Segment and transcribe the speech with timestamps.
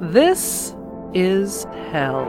[0.00, 0.74] This
[1.12, 2.24] is hell.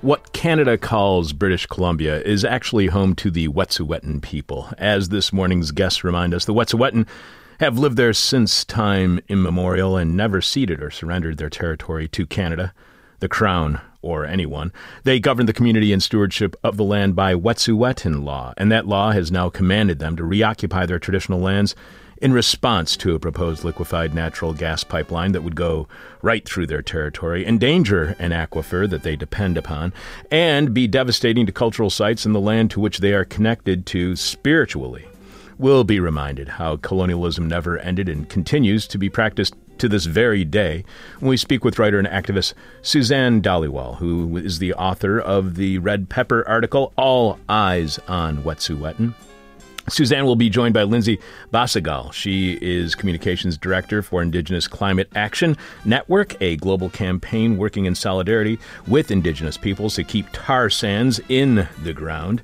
[0.00, 4.68] What Canada calls British Columbia is actually home to the Wet'suwet'en people.
[4.78, 7.06] As this morning's guests remind us, the Wet'suwet'en
[7.60, 12.72] have lived there since time immemorial and never ceded or surrendered their territory to Canada,
[13.20, 14.72] the Crown, or anyone.
[15.04, 19.10] They govern the community and stewardship of the land by Wet'suwet'en law, and that law
[19.10, 21.74] has now commanded them to reoccupy their traditional lands
[22.20, 25.86] in response to a proposed liquefied natural gas pipeline that would go
[26.22, 29.92] right through their territory, endanger an aquifer that they depend upon,
[30.30, 34.16] and be devastating to cultural sites in the land to which they are connected to
[34.16, 35.06] spiritually.
[35.58, 40.44] We'll be reminded how colonialism never ended and continues to be practiced to this very
[40.44, 40.84] day
[41.20, 45.78] when we speak with writer and activist Suzanne Dhaliwal, who is the author of the
[45.78, 49.14] Red Pepper article All Eyes on Wet'suwet'en.
[49.90, 51.18] Suzanne will be joined by Lindsay
[51.52, 52.12] Basagal.
[52.12, 58.58] She is Communications Director for Indigenous Climate Action Network, a global campaign working in solidarity
[58.86, 62.42] with Indigenous peoples to keep tar sands in the ground.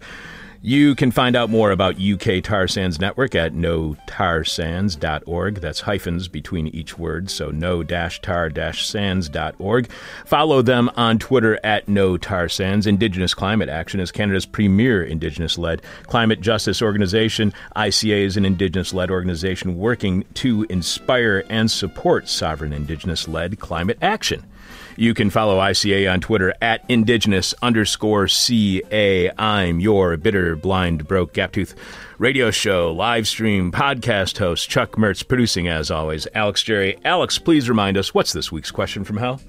[0.66, 5.56] You can find out more about UK Tar Sands Network at notarsands.org.
[5.56, 9.90] That's hyphens between each word, so no-tar-sands.org.
[10.24, 12.86] Follow them on Twitter at notarsands.
[12.86, 17.52] Indigenous Climate Action is Canada's premier Indigenous-led climate justice organization.
[17.76, 24.42] ICA is an Indigenous-led organization working to inspire and support sovereign Indigenous-led climate action.
[24.96, 29.28] You can follow ICA on Twitter at Indigenous underscore CA.
[29.36, 31.74] I'm your bitter, blind, broke, gaptooth
[32.18, 36.96] radio show, live stream, podcast host, Chuck Mertz, producing as always, Alex Jerry.
[37.04, 39.40] Alex, please remind us what's this week's question from hell?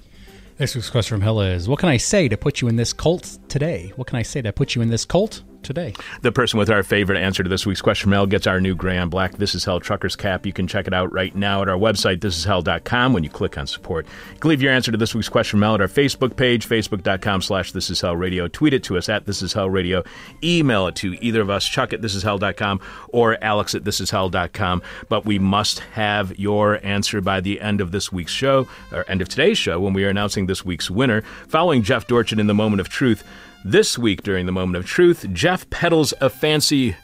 [0.57, 2.91] This week's question from hell is What can I say to put you in this
[2.91, 3.93] cult today?
[3.97, 5.93] What can I say to put you in this cult today?
[6.21, 9.09] The person with our favorite answer to this week's question mail gets our new Graham
[9.09, 10.45] Black This Is Hell Truckers cap.
[10.45, 13.67] You can check it out right now at our website, thisishell.com, when you click on
[13.67, 14.05] support.
[14.33, 17.41] You can leave your answer to this week's question mail at our Facebook page, facebook.com
[17.41, 18.47] slash This Is Hell Radio.
[18.47, 20.03] Tweet it to us at This Is Radio.
[20.43, 22.79] Email it to either of us, Chuck at thisishell.com
[23.09, 24.81] or Alex at thisishell.com.
[25.09, 29.21] But we must have your answer by the end of this week's show, or end
[29.21, 31.21] of today's show, when we are announcing this week's winner.
[31.47, 33.23] Following Jeff Dorchin in the moment of truth,
[33.65, 36.95] this week, during the moment of truth, Jeff peddles a fancy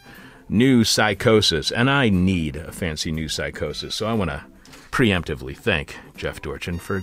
[0.48, 4.44] new psychosis, and I need a fancy new psychosis, so I want to
[4.92, 7.02] preemptively thank Jeff Dorchin for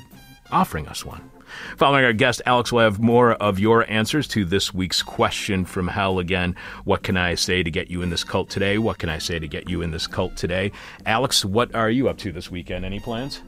[0.52, 1.28] offering us one.
[1.76, 5.88] Following our guest, Alex will have more of your answers to this week's question from
[5.88, 6.54] hell again.
[6.84, 8.78] What can I say to get you in this cult today?
[8.78, 10.70] What can I say to get you in this cult today?
[11.04, 12.84] Alex, what are you up to this weekend?
[12.84, 13.42] Any plans?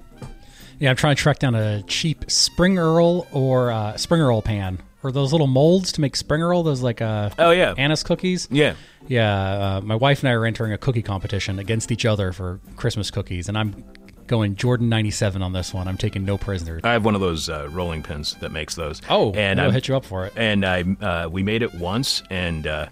[0.80, 4.80] Yeah, I'm trying to track down a cheap spring Earl or uh, spring Earl pan
[5.02, 6.62] or those little molds to make spring roll.
[6.62, 7.74] Those like uh Oh, yeah.
[7.76, 8.48] anise cookies.
[8.50, 8.74] Yeah.
[9.08, 12.60] Yeah, uh, my wife and I are entering a cookie competition against each other for
[12.76, 13.82] Christmas cookies, and I'm
[14.26, 15.88] going Jordan 97 on this one.
[15.88, 16.82] I'm taking no prisoners.
[16.84, 19.00] I have one of those uh, rolling pins that makes those.
[19.08, 20.34] Oh, and I'll hit you up for it.
[20.36, 22.86] And I uh, we made it once, and uh,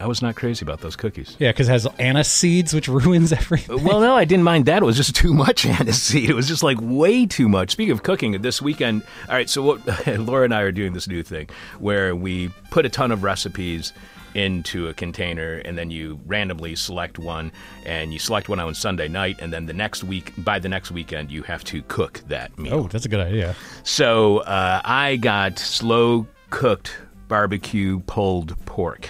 [0.00, 1.36] I was not crazy about those cookies.
[1.38, 3.84] Yeah, because it has anise seeds, which ruins everything.
[3.84, 4.82] Well, no, I didn't mind that.
[4.82, 6.30] It was just too much anise seed.
[6.30, 7.70] It was just like way too much.
[7.70, 11.06] Speaking of cooking, this weekend, all right, so what Laura and I are doing this
[11.06, 13.92] new thing where we put a ton of recipes
[14.34, 17.50] into a container and then you randomly select one
[17.84, 20.92] and you select one on Sunday night and then the next week by the next
[20.92, 22.74] weekend you have to cook that meal.
[22.74, 23.56] Oh, that's a good idea.
[23.82, 26.96] So uh, I got slow cooked
[27.28, 29.08] barbecue pulled pork,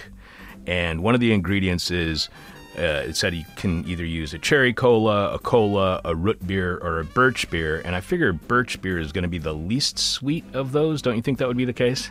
[0.67, 2.29] and one of the ingredients is.
[2.77, 6.77] Uh, it said you can either use a cherry cola, a cola, a root beer,
[6.77, 7.81] or a birch beer.
[7.83, 11.01] And I figure birch beer is going to be the least sweet of those.
[11.01, 12.09] Don't you think that would be the case?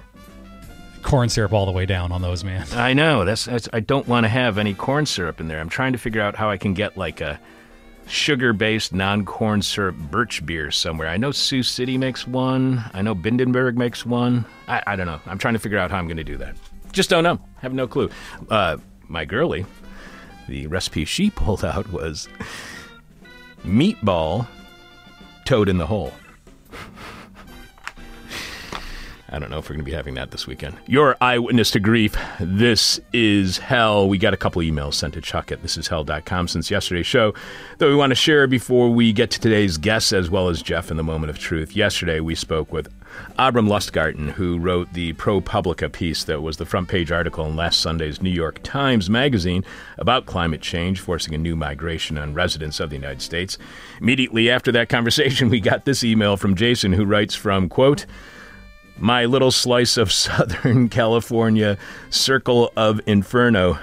[1.00, 2.66] Corn syrup all the way down on those, man.
[2.74, 3.24] I know.
[3.24, 5.60] That's, that's I don't want to have any corn syrup in there.
[5.60, 7.40] I'm trying to figure out how I can get like a
[8.06, 11.08] sugar-based non-corn syrup birch beer somewhere.
[11.08, 12.84] I know Sioux City makes one.
[12.92, 14.44] I know Bindenberg makes one.
[14.68, 15.20] I, I don't know.
[15.24, 16.54] I'm trying to figure out how I'm going to do that.
[16.92, 17.40] Just don't know.
[17.60, 18.10] Have no clue.
[18.48, 18.78] Uh,
[19.08, 19.66] my girlie,
[20.48, 22.28] the recipe she pulled out was
[23.64, 24.46] meatball
[25.44, 26.12] toad in the hole.
[29.32, 30.76] I don't know if we're going to be having that this weekend.
[30.86, 32.16] Your eyewitness to grief.
[32.40, 34.08] This is hell.
[34.08, 37.32] We got a couple emails sent to Chuck at thisishell.com since yesterday's show
[37.78, 40.90] that we want to share before we get to today's guests as well as Jeff
[40.90, 41.76] in the moment of truth.
[41.76, 42.88] Yesterday we spoke with
[43.38, 47.80] Abrahm Lustgarten, who wrote the ProPublica piece that was the front page article in last
[47.80, 49.64] Sunday's New York Times Magazine
[49.98, 53.58] about climate change forcing a new migration on residents of the United States.
[54.00, 58.06] Immediately after that conversation, we got this email from Jason, who writes from, quote,
[58.98, 61.78] my little slice of Southern California
[62.10, 63.78] circle of inferno.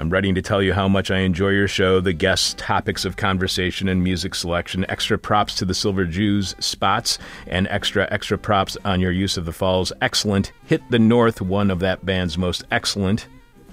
[0.00, 3.16] I'm writing to tell you how much I enjoy your show, the guests, topics of
[3.16, 4.86] conversation, and music selection.
[4.88, 7.18] Extra props to the Silver Jews spots,
[7.48, 9.92] and extra, extra props on your use of the Fall's.
[10.00, 10.52] Excellent.
[10.66, 13.26] Hit the North, one of that band's most excellent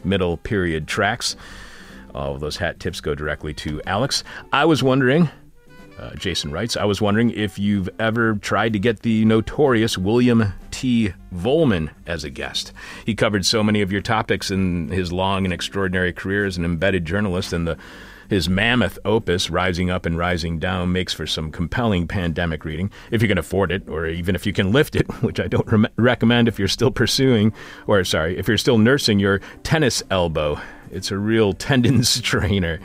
[0.04, 1.36] middle period tracks.
[2.16, 4.24] All of those hat tips go directly to Alex.
[4.52, 5.30] I was wondering.
[5.98, 10.54] Uh, Jason writes, I was wondering if you've ever tried to get the notorious William
[10.72, 11.14] T.
[11.34, 12.74] Vollmann as a guest.
[13.06, 16.66] He covered so many of your topics in his long and extraordinary career as an
[16.66, 17.78] embedded journalist, and the
[18.30, 23.22] his mammoth opus, Rising Up and Rising Down, makes for some compelling pandemic reading, if
[23.22, 25.90] you can afford it, or even if you can lift it, which I don't re-
[25.96, 27.54] recommend if you're still pursuing,
[27.88, 30.60] or sorry, if you're still nursing your tennis elbow.
[30.92, 32.80] It's a real tendon strainer.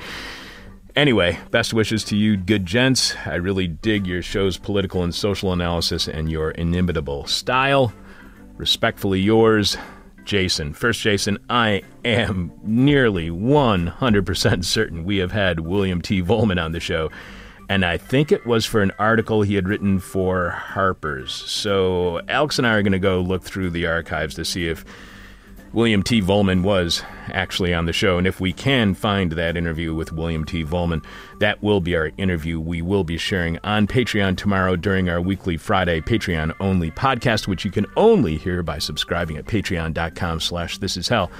[1.00, 3.17] Anyway, best wishes to you, good gents.
[3.25, 7.91] I really dig your show's political and social analysis and your inimitable style.
[8.58, 9.79] Respectfully yours,
[10.26, 10.75] Jason.
[10.75, 16.20] First, Jason, I am nearly 100% certain we have had William T.
[16.23, 17.11] Vollmann on the show,
[17.70, 21.32] and I think it was for an article he had written for Harper's.
[21.32, 24.85] So, Alex and I are going to go look through the archives to see if
[25.72, 26.20] William T.
[26.20, 28.19] Vollmann was actually on the show.
[28.19, 30.64] And if we can find that interview with William T.
[30.64, 31.05] Vollmann,
[31.38, 35.56] that will be our interview we will be sharing on Patreon tomorrow during our weekly
[35.56, 40.96] Friday Patreon only podcast, which you can only hear by subscribing at patreon.com slash this
[40.96, 41.31] is hell.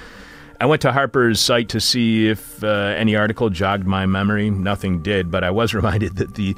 [0.61, 4.49] I went to Harper's site to see if uh, any article jogged my memory.
[4.49, 6.55] Nothing did, but I was reminded that the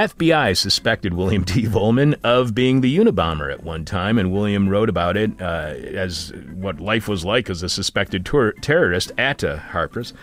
[0.00, 1.64] FBI suspected William T.
[1.64, 6.32] Vollmann of being the Unabomber at one time, and William wrote about it uh, as
[6.54, 10.14] what life was like as a suspected ter- terrorist at uh, Harper's.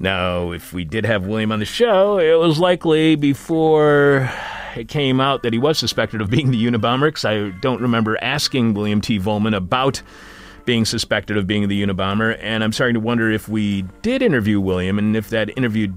[0.00, 4.28] Now, if we did have William on the show, it was likely before
[4.74, 8.18] it came out that he was suspected of being the Unabomber, because I don't remember
[8.20, 9.20] asking William T.
[9.20, 10.02] Vollmann about
[10.64, 14.60] being suspected of being the Unabomber, and I'm starting to wonder if we did interview
[14.60, 15.92] William and if that interview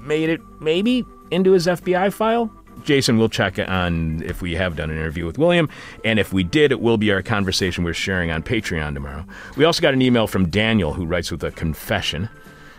[0.00, 2.50] made it maybe into his FBI file?
[2.84, 5.68] Jason we'll check on if we have done an interview with William,
[6.04, 9.24] and if we did, it will be our conversation we're sharing on Patreon tomorrow.
[9.56, 12.28] We also got an email from Daniel who writes with a confession.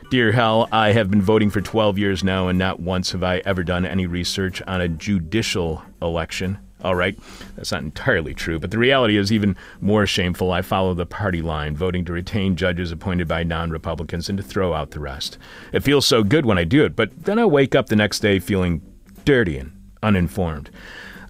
[0.10, 3.40] Dear Hell, I have been voting for 12 years now, and not once have I
[3.46, 6.57] ever done any research on a judicial election.
[6.81, 7.18] All right,
[7.56, 10.52] that's not entirely true, but the reality is even more shameful.
[10.52, 14.44] I follow the party line, voting to retain judges appointed by non Republicans and to
[14.44, 15.38] throw out the rest.
[15.74, 18.20] It feels so good when I do it, but then I wake up the next
[18.20, 18.81] day feeling
[19.26, 19.72] dirty and
[20.02, 20.70] uninformed.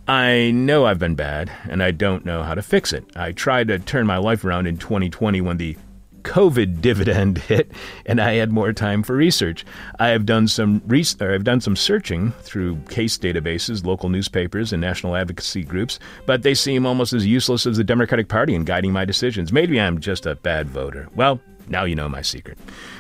[0.08, 3.06] I know I've been bad, and I don't know how to fix it.
[3.16, 5.78] I tried to turn my life around in 2020 when the
[6.20, 7.72] COVID dividend hit,
[8.06, 9.66] and I had more time for research.
[10.00, 14.82] I have done some re- I've done some searching through case databases, local newspapers, and
[14.82, 18.92] national advocacy groups, but they seem almost as useless as the Democratic Party in guiding
[18.92, 19.52] my decisions.
[19.52, 21.08] Maybe I'm just a bad voter.
[21.16, 22.58] Well, now you know my secret.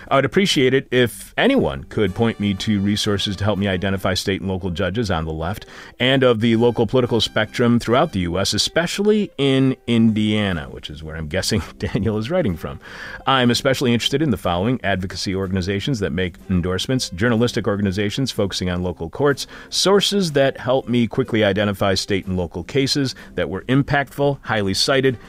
[0.10, 4.16] I would appreciate it if anyone could point me to resources to help me identify
[4.16, 5.68] state and local judges on the left
[6.00, 11.16] and of the local political spectrum throughout the U.S., especially in Indiana, which is where
[11.16, 12.80] I'm guessing Daniel is writing from.
[13.28, 18.82] I'm especially interested in the following advocacy organizations that make endorsements, journalistic organizations focusing on
[18.82, 24.40] local courts, sources that help me quickly identify state and local cases that were impactful,
[24.42, 25.20] highly cited,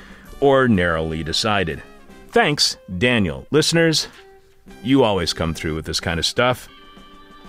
[0.41, 1.83] or narrowly decided.
[2.29, 3.47] Thanks, Daniel.
[3.50, 4.09] Listeners,
[4.83, 6.69] you always come through with this kind of stuff.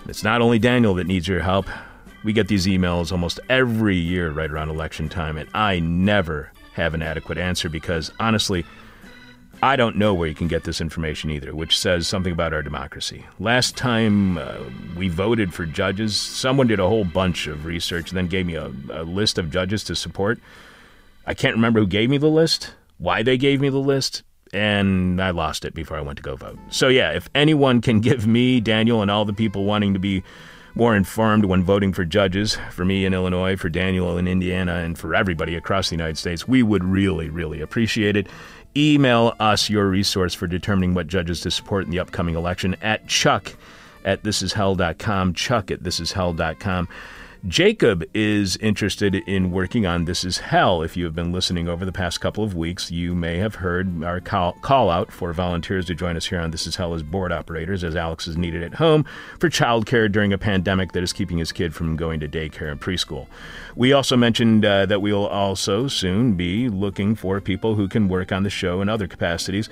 [0.07, 1.67] It's not only Daniel that needs your help.
[2.23, 6.93] We get these emails almost every year right around election time, and I never have
[6.93, 8.65] an adequate answer because, honestly,
[9.63, 12.63] I don't know where you can get this information either, which says something about our
[12.63, 13.25] democracy.
[13.39, 14.57] Last time uh,
[14.97, 18.55] we voted for judges, someone did a whole bunch of research and then gave me
[18.55, 20.39] a, a list of judges to support.
[21.27, 25.21] I can't remember who gave me the list, why they gave me the list, and
[25.21, 26.59] I lost it before I went to go vote.
[26.69, 30.23] So, yeah, if anyone can give me, Daniel, and all the people wanting to be
[30.75, 34.97] more informed when voting for judges, for me in Illinois, for Daniel in Indiana, and
[34.97, 38.27] for everybody across the United States, we would really, really appreciate it.
[38.75, 43.05] Email us your resource for determining what judges to support in the upcoming election at
[43.07, 43.53] chuck
[44.05, 46.87] at thisishell.com, chuck at thisishell.com.
[47.47, 50.83] Jacob is interested in working on This Is Hell.
[50.83, 54.03] If you have been listening over the past couple of weeks, you may have heard
[54.03, 57.01] our call, call, out for volunteers to join us here on This Is Hell as
[57.01, 59.05] board operators, as Alex is needed at home
[59.39, 62.79] for childcare during a pandemic that is keeping his kid from going to daycare and
[62.79, 63.25] preschool.
[63.75, 68.31] We also mentioned uh, that we'll also soon be looking for people who can work
[68.31, 69.67] on the show in other capacities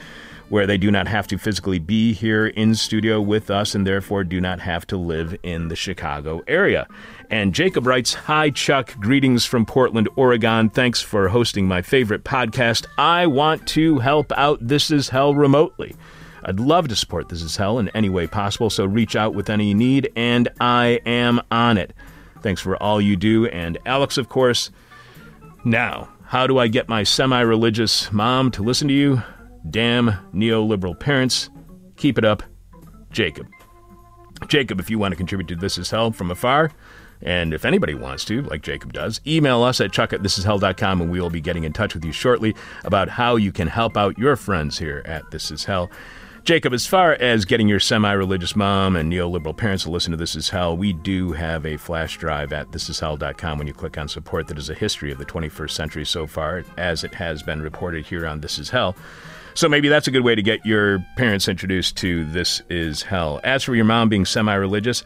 [0.49, 4.23] where they do not have to physically be here in studio with us and therefore
[4.23, 6.87] do not have to live in the Chicago area.
[7.29, 8.95] And Jacob writes Hi, Chuck.
[8.99, 10.69] Greetings from Portland, Oregon.
[10.69, 12.87] Thanks for hosting my favorite podcast.
[12.97, 15.95] I want to help out This Is Hell remotely.
[16.43, 19.49] I'd love to support This Is Hell in any way possible, so reach out with
[19.49, 21.93] any need, and I am on it.
[22.41, 24.71] Thanks for all you do, and Alex, of course.
[25.63, 29.21] Now, how do I get my semi religious mom to listen to you?
[29.69, 31.49] Damn neoliberal parents.
[31.97, 32.43] Keep it up.
[33.11, 33.47] Jacob.
[34.47, 36.71] Jacob, if you want to contribute to This Is Hell from afar,
[37.21, 41.11] and if anybody wants to, like Jacob does, email us at chuck at thisishell.com and
[41.11, 44.17] we will be getting in touch with you shortly about how you can help out
[44.17, 45.89] your friends here at This Is Hell.
[46.45, 50.17] Jacob, as far as getting your semi religious mom and neoliberal parents to listen to
[50.17, 54.07] This Is Hell, we do have a flash drive at thisishell.com when you click on
[54.07, 57.61] support that is a history of the 21st century so far, as it has been
[57.61, 58.95] reported here on This Is Hell.
[59.53, 63.39] So maybe that's a good way to get your parents introduced to This Is Hell.
[63.43, 65.03] As for your mom being semi religious,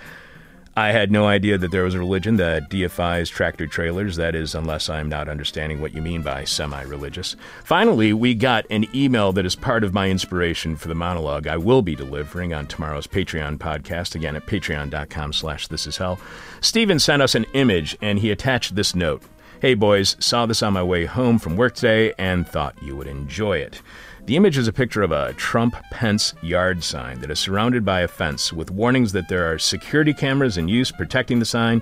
[0.76, 4.16] I had no idea that there was a religion that deifies tractor trailers.
[4.16, 7.36] That is, unless I'm not understanding what you mean by semi religious.
[7.64, 11.58] Finally, we got an email that is part of my inspiration for the monologue I
[11.58, 16.20] will be delivering on tomorrow's Patreon podcast, again at patreon.com slash this is hell.
[16.60, 19.22] Stephen sent us an image and he attached this note.
[19.62, 23.08] Hey boys, saw this on my way home from work today and thought you would
[23.08, 23.80] enjoy it.
[24.26, 28.02] The image is a picture of a Trump Pence yard sign that is surrounded by
[28.02, 31.82] a fence with warnings that there are security cameras in use protecting the sign,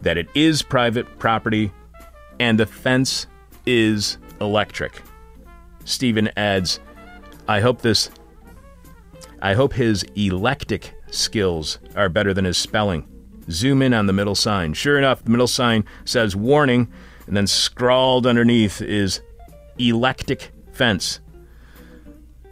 [0.00, 1.72] that it is private property,
[2.38, 3.26] and the fence
[3.66, 5.02] is electric.
[5.84, 6.78] Stephen adds,
[7.48, 8.10] I hope this
[9.40, 13.08] I hope his electric skills are better than his spelling.
[13.50, 14.72] Zoom in on the middle sign.
[14.72, 16.92] Sure enough, the middle sign says warning,
[17.26, 19.20] and then scrawled underneath is
[19.78, 21.18] electric fence.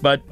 [0.03, 0.23] But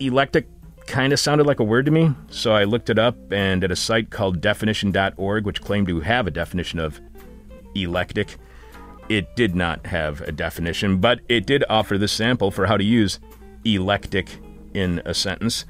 [0.00, 0.48] electric
[0.86, 3.70] kind of sounded like a word to me, so I looked it up, and at
[3.70, 7.00] a site called definition.org, which claimed to have a definition of
[7.74, 8.36] electric,
[9.08, 12.84] it did not have a definition, but it did offer this sample for how to
[12.84, 13.20] use
[13.64, 14.38] electric
[14.74, 15.64] in a sentence.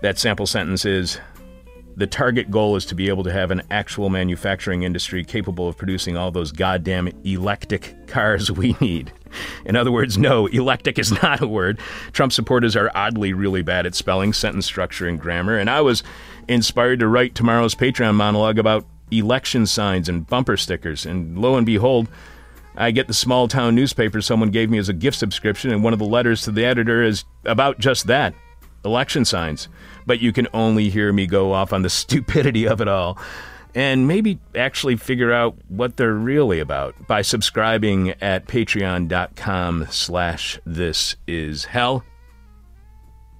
[0.00, 1.20] That sample sentence is
[1.96, 5.76] the target goal is to be able to have an actual manufacturing industry capable of
[5.76, 9.12] producing all those goddamn electric cars we need.
[9.64, 11.78] In other words, no, electric is not a word.
[12.12, 16.02] Trump supporters are oddly really bad at spelling, sentence structure, and grammar, and I was
[16.48, 21.66] inspired to write tomorrow's Patreon monologue about election signs and bumper stickers, and lo and
[21.66, 22.08] behold,
[22.74, 25.92] I get the small town newspaper someone gave me as a gift subscription, and one
[25.92, 28.34] of the letters to the editor is about just that
[28.84, 29.68] election signs.
[30.06, 33.18] But you can only hear me go off on the stupidity of it all
[33.74, 41.16] and maybe actually figure out what they're really about by subscribing at patreon.com slash this
[41.26, 42.04] is hell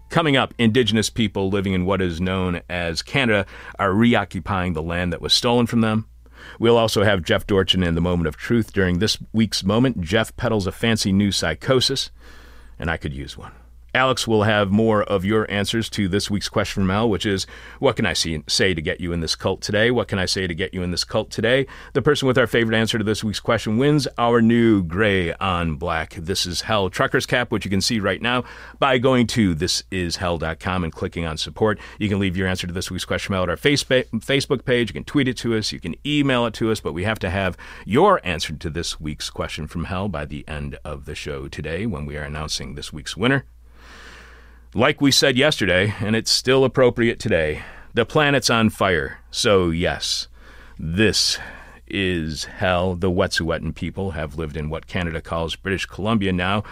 [0.08, 3.46] coming up indigenous people living in what is known as canada
[3.78, 6.06] are reoccupying the land that was stolen from them
[6.58, 10.00] We'll also have Jeff Dorchin in the moment of truth during this week's moment.
[10.00, 12.10] Jeff peddles a fancy new psychosis,
[12.78, 13.52] and I could use one.
[13.94, 17.46] Alex will have more of your answers to this week's question from Al, which is
[17.78, 19.90] What can I see, say to get you in this cult today?
[19.90, 21.66] What can I say to get you in this cult today?
[21.92, 25.76] The person with our favorite answer to this week's question wins our new gray on
[25.76, 28.44] black This Is Hell trucker's cap, which you can see right now
[28.78, 31.78] by going to thisishell.com and clicking on support.
[31.98, 34.88] You can leave your answer to this week's question mail at our Facebook page.
[34.88, 35.70] You can tweet it to us.
[35.70, 38.98] You can email it to us, but we have to have your answer to this
[38.98, 42.74] week's question from hell by the end of the show today when we are announcing
[42.74, 43.44] this week's winner.
[44.74, 47.62] Like we said yesterday, and it's still appropriate today,
[47.92, 49.18] the planet's on fire.
[49.30, 50.28] So, yes,
[50.78, 51.38] this
[51.86, 52.94] is hell.
[52.94, 56.64] The Wet'suwet'en people have lived in what Canada calls British Columbia now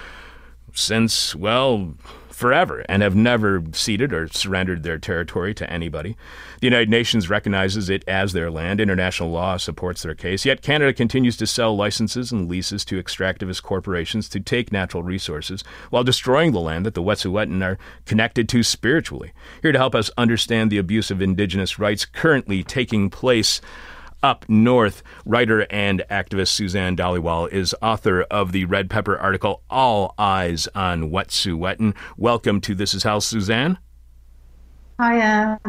[0.72, 1.92] since, well,
[2.40, 6.16] forever and have never ceded or surrendered their territory to anybody.
[6.60, 8.80] The United Nations recognizes it as their land.
[8.80, 10.46] International law supports their case.
[10.46, 15.62] Yet Canada continues to sell licenses and leases to extractivist corporations to take natural resources
[15.90, 19.32] while destroying the land that the Wet'suwet'en are connected to spiritually.
[19.60, 23.60] Here to help us understand the abuse of Indigenous rights currently taking place
[24.22, 25.02] up north.
[25.24, 31.10] Writer and activist Suzanne Dhaliwal is author of the Red Pepper article All Eyes on
[31.10, 31.94] Wet'suwet'en.
[32.16, 33.78] Welcome to This Is Hell, Suzanne.
[35.00, 35.60] Hiya.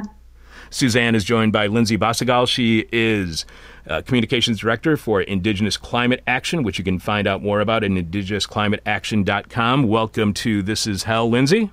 [0.70, 2.48] Suzanne is joined by Lindsay Basagal.
[2.48, 3.46] She is
[3.88, 7.92] uh, Communications Director for Indigenous Climate Action, which you can find out more about at
[7.92, 9.84] indigenousclimateaction.com.
[9.84, 11.72] Welcome to This Is Hell, Lindsay.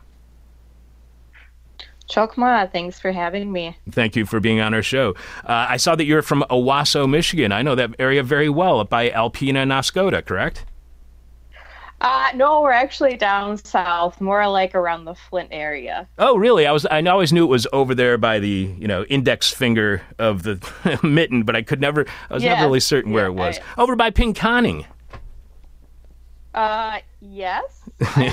[2.09, 3.77] Chokma, thanks for having me.
[3.91, 5.15] Thank you for being on our show.
[5.45, 7.53] Uh, I saw that you're from Owosso, Michigan.
[7.53, 10.65] I know that area very well, up by Alpena and Oscoda, correct?
[12.01, 16.09] Uh, no, we're actually down south, more like around the Flint area.
[16.19, 16.65] Oh, really?
[16.65, 20.03] I was I always knew it was over there by the you know index finger
[20.19, 22.07] of the mitten, but I could never.
[22.31, 23.59] I was never really certain where it was.
[23.59, 24.87] I, over by Pinconning.
[26.55, 27.78] Uh, yes.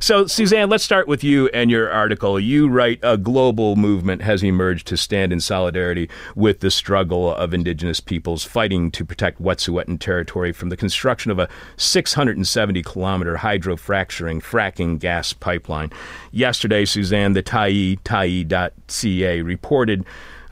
[0.00, 2.40] So, Suzanne, let's start with you and your article.
[2.40, 7.52] You write a global movement has emerged to stand in solidarity with the struggle of
[7.52, 14.42] indigenous peoples fighting to protect Wet'suwet'en territory from the construction of a 670 kilometer hydrofracturing
[14.42, 15.90] fracking gas pipeline.
[16.32, 20.04] Yesterday, Suzanne, the Tyee, Tyee.ca reported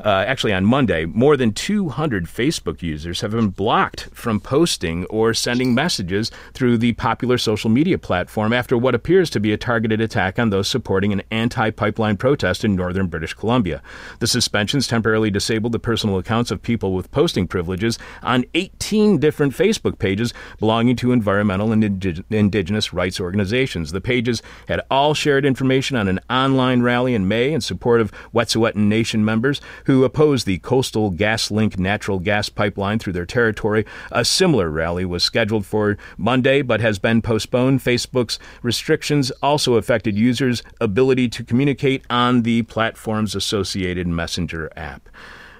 [0.04, 5.34] uh, actually on Monday, more than 200 Facebook users have been blocked from posting or
[5.34, 10.00] sending messages through the popular social media platform after what appears to be a targeted
[10.00, 13.82] attack on those supporting an anti pipeline protest in northern British Columbia.
[14.20, 19.52] The suspensions temporarily disabled the personal accounts of people with posting privileges on 18 different
[19.52, 23.92] Facebook pages belonging to environmental and indig- indigenous rights organizations.
[23.92, 28.12] The pages had all shared information on an online rally in May in support of
[28.32, 33.86] Wet'suwet'en Nation members who oppose the Coastal GasLink natural gas pipeline through their territory.
[34.12, 37.80] A similar rally was scheduled for Monday but has been postponed.
[37.80, 45.08] Facebook's restrictions also affected users' ability to communicate on the platform's associated Messenger app.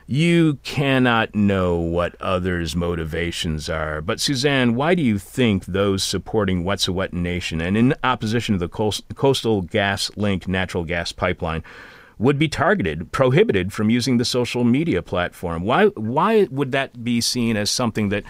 [0.07, 4.03] You cannot know what others' motivations are.
[4.03, 8.69] But, Suzanne, why do you think those supporting Wet'suwet'en Nation and in opposition to the
[9.15, 11.63] Coastal Gas Link natural gas pipeline
[12.19, 15.63] would be targeted, prohibited from using the social media platform.
[15.63, 18.25] Why, why would that be seen as something that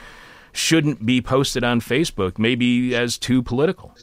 [0.53, 3.95] shouldn't be posted on Facebook, maybe as too political?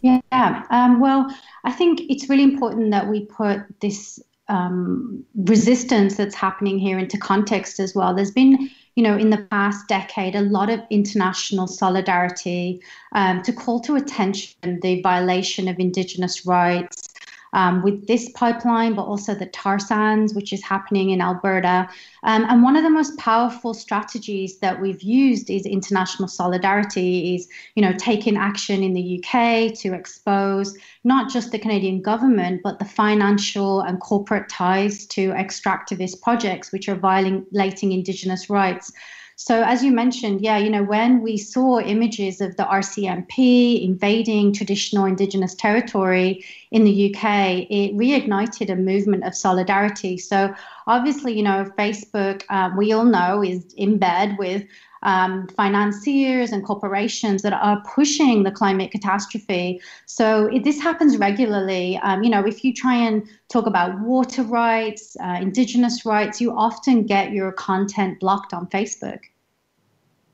[0.00, 6.34] Yeah, um, well, I think it's really important that we put this um, resistance that's
[6.34, 8.14] happening here into context as well.
[8.14, 13.52] There's been, you know, in the past decade, a lot of international solidarity um, to
[13.52, 17.13] call to attention the violation of Indigenous rights
[17.54, 21.88] um, with this pipeline, but also the tar sands, which is happening in Alberta.
[22.24, 27.48] Um, and one of the most powerful strategies that we've used is international solidarity, is
[27.76, 32.78] you know taking action in the UK to expose not just the Canadian government, but
[32.78, 38.92] the financial and corporate ties to extractivist projects which are violating Indigenous rights.
[39.36, 44.52] So, as you mentioned, yeah, you know, when we saw images of the RCMP invading
[44.52, 50.18] traditional Indigenous territory in the UK, it reignited a movement of solidarity.
[50.18, 50.54] So,
[50.86, 54.64] obviously, you know, Facebook, uh, we all know, is in bed with
[55.04, 59.80] um, financiers and corporations that are pushing the climate catastrophe.
[60.06, 61.98] So it, this happens regularly.
[61.98, 66.56] Um, you know, if you try and talk about water rights, uh, indigenous rights, you
[66.56, 69.20] often get your content blocked on Facebook.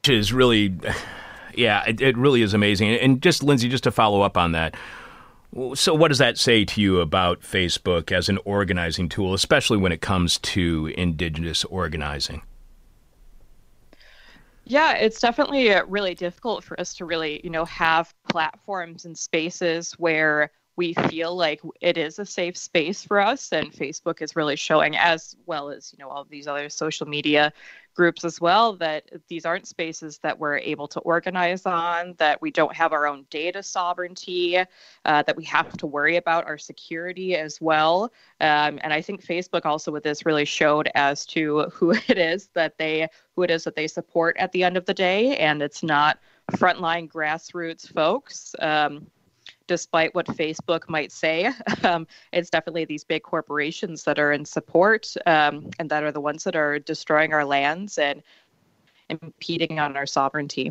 [0.00, 0.78] Which is really,
[1.54, 2.90] yeah, it, it really is amazing.
[2.90, 4.76] And just, Lindsay, just to follow up on that.
[5.74, 9.90] So, what does that say to you about Facebook as an organizing tool, especially when
[9.90, 12.42] it comes to Indigenous organizing?
[14.70, 19.18] Yeah, it's definitely uh, really difficult for us to really, you know, have platforms and
[19.18, 24.34] spaces where we feel like it is a safe space for us and facebook is
[24.34, 27.52] really showing as well as you know all these other social media
[27.92, 32.50] groups as well that these aren't spaces that we're able to organize on that we
[32.50, 37.36] don't have our own data sovereignty uh, that we have to worry about our security
[37.36, 38.04] as well.
[38.40, 42.48] Um, and i think facebook also with this really showed as to who it is
[42.54, 45.60] that they who it is that they support at the end of the day and
[45.60, 46.18] it's not
[46.52, 48.54] frontline grassroots folks.
[48.58, 49.06] Um,
[49.70, 51.48] despite what Facebook might say.
[51.82, 56.20] Um, it's definitely these big corporations that are in support um, and that are the
[56.20, 58.22] ones that are destroying our lands and
[59.08, 60.70] impeding on our sovereignty.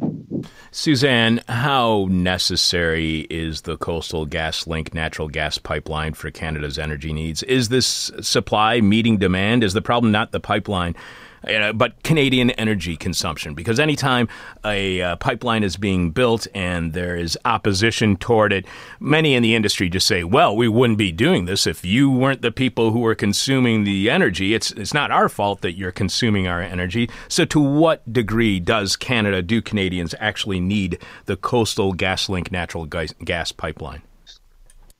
[0.71, 7.41] Suzanne, how necessary is the Coastal Gas Link natural gas pipeline for Canada's energy needs?
[7.43, 9.63] Is this supply meeting demand?
[9.63, 10.95] Is the problem not the pipeline?
[11.41, 13.53] But Canadian energy consumption.
[13.53, 14.27] Because anytime
[14.63, 18.65] a uh, pipeline is being built and there is opposition toward it,
[18.99, 22.41] many in the industry just say, well, we wouldn't be doing this if you weren't
[22.41, 24.53] the people who were consuming the energy.
[24.53, 27.09] It's, it's not our fault that you're consuming our energy.
[27.27, 33.51] So, to what degree does Canada, do Canadians actually need the Coastal GasLink natural gas
[33.51, 34.01] pipeline?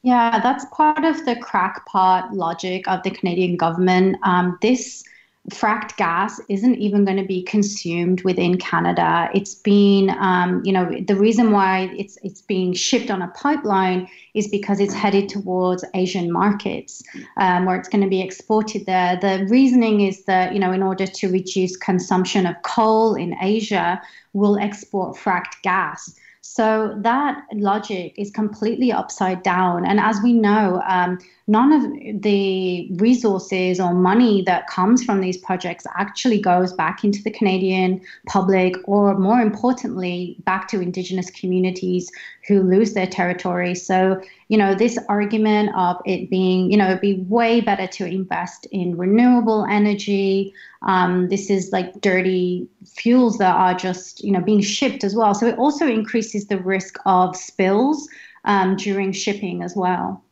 [0.02, 4.18] Yeah, that's part of the crackpot logic of the Canadian government.
[4.24, 5.04] Um, this
[5.50, 9.30] fracked gas isn't even going to be consumed within Canada.
[9.34, 14.08] It's been, um, you know, the reason why it's it's being shipped on a pipeline
[14.34, 17.04] is because it's headed towards Asian markets
[17.38, 19.18] um, where it's going to be exported there.
[19.20, 24.02] The reasoning is that, you know, in order to reduce consumption of coal in Asia,
[24.34, 26.14] we'll export fracked gas.
[26.42, 29.86] So that logic is completely upside down.
[29.86, 35.38] And as we know, um, none of the resources or money that comes from these
[35.38, 42.12] projects actually goes back into the Canadian public, or more importantly, back to Indigenous communities
[42.48, 43.74] who lose their territory.
[43.74, 48.06] So, you know, this argument of it being, you know, it'd be way better to
[48.06, 50.54] invest in renewable energy.
[50.84, 55.34] Um, this is like dirty fuels that are just, you know, being shipped as well.
[55.34, 58.08] So it also increases the risk of spills
[58.46, 60.24] um, during shipping as well.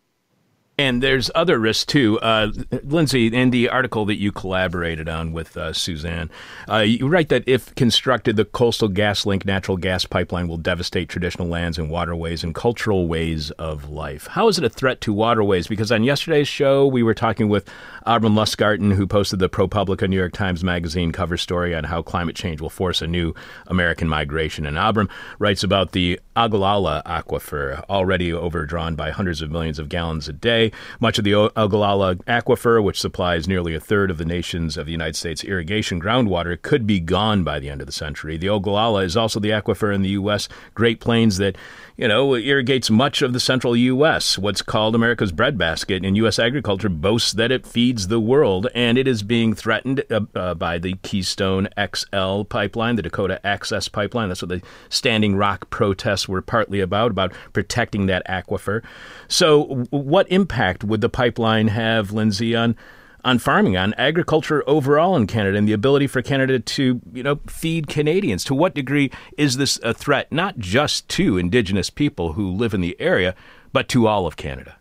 [0.79, 2.19] And there's other risks too.
[2.19, 2.51] Uh,
[2.83, 6.29] Lindsay, in the article that you collaborated on with uh, Suzanne,
[6.69, 11.47] uh, you write that if constructed, the Coastal GasLink natural gas pipeline will devastate traditional
[11.47, 14.27] lands and waterways and cultural ways of life.
[14.27, 15.67] How is it a threat to waterways?
[15.67, 17.67] Because on yesterday's show, we were talking with
[18.05, 22.35] Abrahm Lustgarten, who posted the ProPublica New York Times Magazine cover story on how climate
[22.35, 23.33] change will force a new
[23.65, 24.67] American migration.
[24.67, 25.09] And Abrahm
[25.39, 30.66] writes about the Ogallala Aquifer, already overdrawn by hundreds of millions of gallons a day
[30.99, 34.91] much of the Ogallala Aquifer, which supplies nearly a third of the nations of the
[34.91, 38.37] United States irrigation groundwater, could be gone by the end of the century.
[38.37, 40.47] The Ogallala is also the aquifer in the U.S.
[40.73, 41.57] Great Plains that,
[41.97, 46.37] you know, irrigates much of the central U.S., what's called America's breadbasket, in U.S.
[46.37, 50.77] agriculture boasts that it feeds the world, and it is being threatened uh, uh, by
[50.77, 54.27] the Keystone XL pipeline, the Dakota Access Pipeline.
[54.27, 58.83] That's what the Standing Rock protests were partly about, about protecting that aquifer.
[59.27, 62.75] So, what impact would the pipeline have, Lindsay, on
[63.23, 67.39] on farming, on agriculture overall in Canada, and the ability for Canada to, you know,
[67.47, 68.43] feed Canadians?
[68.45, 72.81] To what degree is this a threat not just to Indigenous people who live in
[72.81, 73.35] the area,
[73.73, 74.77] but to all of Canada?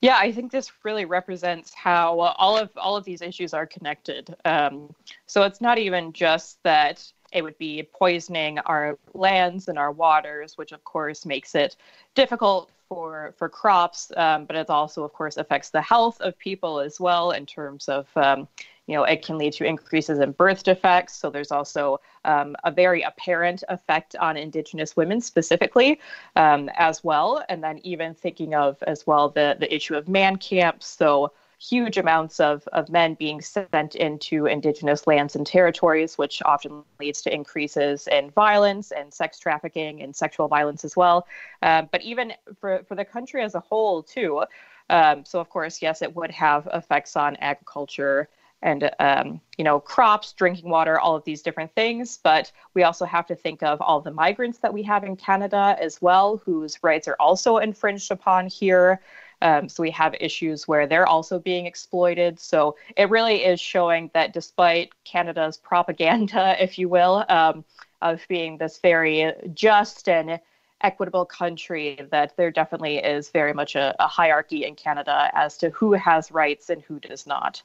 [0.00, 4.34] Yeah, I think this really represents how all of all of these issues are connected.
[4.46, 4.94] Um,
[5.26, 10.56] so it's not even just that it would be poisoning our lands and our waters,
[10.56, 11.76] which of course makes it
[12.14, 14.12] difficult for for crops.
[14.16, 17.88] Um, but it also, of course, affects the health of people as well in terms
[17.88, 18.48] of um,
[18.86, 21.14] you know it can lead to increases in birth defects.
[21.14, 26.00] So there's also um, a very apparent effect on Indigenous women specifically
[26.36, 27.42] um, as well.
[27.48, 30.86] And then even thinking of as well the the issue of man camps.
[30.86, 36.82] So huge amounts of, of men being sent into indigenous lands and territories, which often
[36.98, 41.26] leads to increases in violence and sex trafficking and sexual violence as well.
[41.62, 44.44] Um, but even for, for the country as a whole, too.
[44.88, 48.28] Um, so, of course, yes, it would have effects on agriculture
[48.62, 53.04] and um, you know crops drinking water all of these different things but we also
[53.04, 56.78] have to think of all the migrants that we have in canada as well whose
[56.82, 59.00] rights are also infringed upon here
[59.42, 62.38] um, so we have issues where they're also being exploited.
[62.38, 67.64] So it really is showing that despite Canada's propaganda, if you will, um,
[68.02, 70.40] of being this very just and
[70.82, 75.70] equitable country, that there definitely is very much a, a hierarchy in Canada as to
[75.70, 77.62] who has rights and who does not.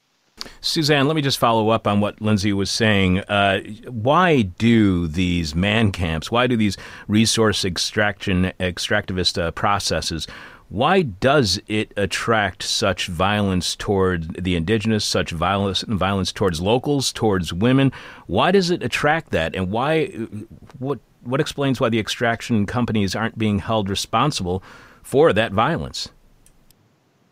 [0.61, 3.19] Suzanne, let me just follow up on what Lindsay was saying.
[3.19, 10.27] Uh, why do these man camps, why do these resource extraction extractivist uh, processes,
[10.69, 17.53] why does it attract such violence toward the indigenous, such violence violence towards locals, towards
[17.53, 17.91] women?
[18.27, 20.07] Why does it attract that, and why?
[20.79, 24.63] What what explains why the extraction companies aren't being held responsible
[25.03, 26.09] for that violence?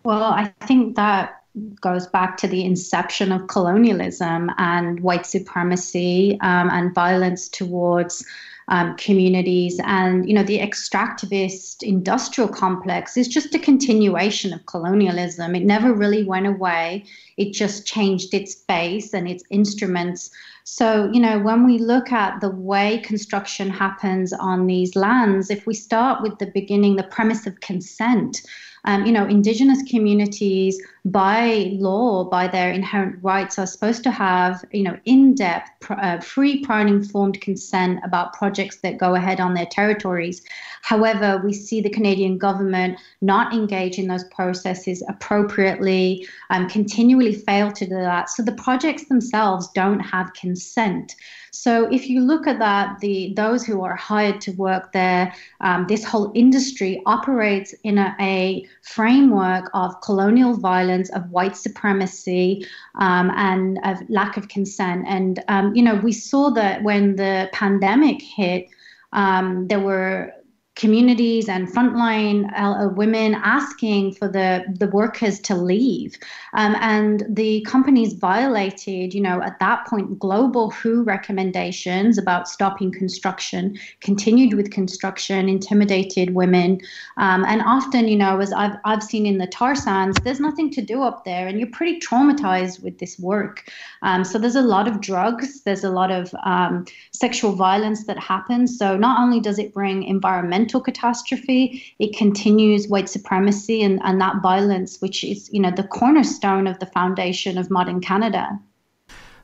[0.03, 1.43] Well, I think that
[1.81, 8.25] goes back to the inception of colonialism and white supremacy um, and violence towards
[8.67, 9.79] um, communities.
[9.83, 15.55] And, you know, the extractivist industrial complex is just a continuation of colonialism.
[15.55, 17.05] It never really went away,
[17.37, 20.29] it just changed its base and its instruments.
[20.65, 25.67] So, you know, when we look at the way construction happens on these lands, if
[25.67, 28.41] we start with the beginning, the premise of consent,
[28.85, 34.63] um, you know, indigenous communities by law, by their inherent rights, are supposed to have,
[34.71, 39.53] you know, in-depth, uh, free, prior and informed consent about projects that go ahead on
[39.53, 40.41] their territories.
[40.81, 47.71] However, we see the Canadian government not engage in those processes appropriately, um, continually fail
[47.71, 48.29] to do that.
[48.29, 51.15] So the projects themselves don't have consent.
[51.55, 55.85] So if you look at that, the those who are hired to work there, um,
[55.87, 63.31] this whole industry operates in a, a, framework of colonial violence, of white supremacy, um,
[63.35, 65.05] and of lack of consent.
[65.07, 68.67] And um, you know, we saw that when the pandemic hit,
[69.13, 70.33] um, there were
[70.75, 76.17] communities and frontline uh, women asking for the, the workers to leave.
[76.53, 82.91] Um, and the companies violated, you know, at that point, global WHO recommendations about stopping
[82.91, 86.81] construction, continued with construction, intimidated women.
[87.17, 90.71] Um, and often, you know, as I've, I've seen in the tar sands, there's nothing
[90.71, 93.69] to do up there, and you're pretty traumatized with this work.
[94.01, 98.17] Um, so there's a lot of drugs, there's a lot of um, sexual violence that
[98.17, 98.75] happens.
[98.75, 101.83] So not only does it bring environmental environmental catastrophe.
[101.99, 106.79] It continues white supremacy and, and that violence, which is, you know, the cornerstone of
[106.79, 108.59] the foundation of modern Canada.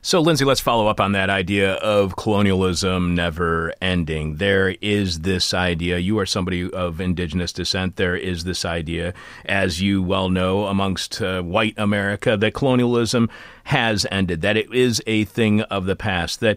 [0.02, 4.36] So, Lindsay, let's follow up on that idea of colonialism never ending.
[4.36, 9.12] There is this idea, you are somebody of indigenous descent, there is this idea,
[9.44, 13.28] as you well know, amongst uh, white America, that colonialism
[13.64, 16.56] has ended, that it is a thing of the past, that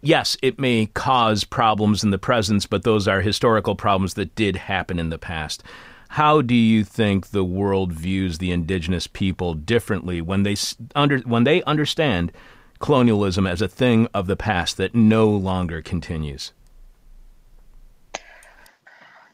[0.00, 4.56] yes, it may cause problems in the present, but those are historical problems that did
[4.56, 5.62] happen in the past.
[6.10, 10.56] How do you think the world views the indigenous people differently when they
[10.94, 12.32] under when they understand
[12.78, 16.52] colonialism as a thing of the past that no longer continues?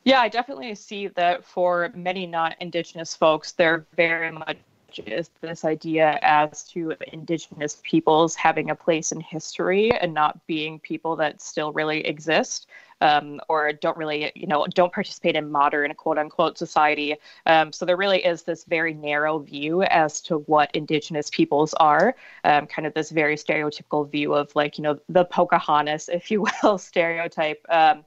[0.03, 4.59] Yeah, I definitely see that for many non-indigenous folks, they're very much
[5.01, 10.79] is this idea as to indigenous peoples having a place in history and not being
[10.79, 12.69] people that still really exist
[13.01, 17.17] um, or don't really, you know, don't participate in modern quote unquote society.
[17.47, 22.15] Um, so there really is this very narrow view as to what indigenous peoples are,
[22.45, 26.45] um, kind of this very stereotypical view of like, you know, the Pocahontas, if you
[26.63, 27.65] will, stereotype.
[27.69, 28.05] Um,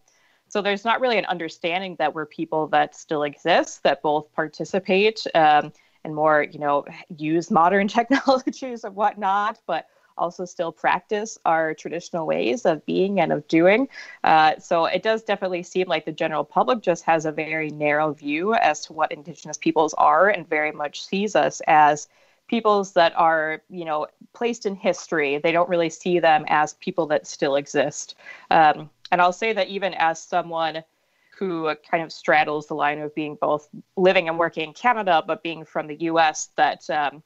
[0.50, 5.26] so there's not really an understanding that we're people that still exist, that both participate
[5.36, 5.74] um,
[6.08, 6.86] and more, you know,
[7.18, 13.32] use modern technologies and whatnot, but also still practice our traditional ways of being and
[13.32, 13.88] of doing.
[14.24, 18.14] Uh, so it does definitely seem like the general public just has a very narrow
[18.14, 22.08] view as to what Indigenous peoples are and very much sees us as
[22.48, 25.38] peoples that are, you know, placed in history.
[25.38, 28.16] They don't really see them as people that still exist.
[28.50, 30.84] Um, and I'll say that even as someone
[31.38, 35.44] who kind of straddles the line of being both living and working in Canada, but
[35.44, 37.22] being from the US, that um,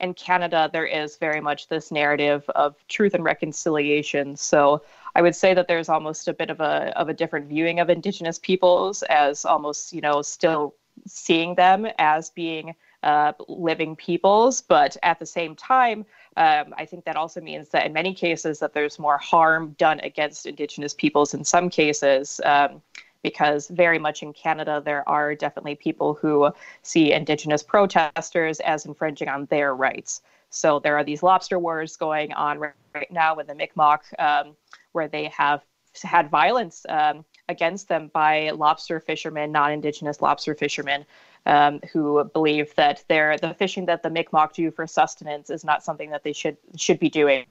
[0.00, 4.36] in Canada there is very much this narrative of truth and reconciliation.
[4.36, 4.82] So
[5.14, 7.88] I would say that there's almost a bit of a of a different viewing of
[7.88, 10.74] Indigenous peoples as almost you know still
[11.06, 16.04] seeing them as being uh, living peoples, but at the same time,
[16.36, 20.00] um, I think that also means that in many cases that there's more harm done
[20.00, 22.40] against Indigenous peoples in some cases.
[22.44, 22.82] Um,
[23.22, 26.50] because very much in Canada, there are definitely people who
[26.82, 30.22] see Indigenous protesters as infringing on their rights.
[30.50, 32.74] So there are these lobster wars going on right,
[33.10, 34.56] now in the Mi'kmaq, um,
[34.92, 35.62] where they have
[36.02, 41.04] had violence um, against them by lobster fishermen, non-Indigenous lobster fishermen,
[41.46, 45.82] um, who believe that they're, the fishing that the Mi'kmaq do for sustenance is not
[45.82, 47.44] something that they should should be doing.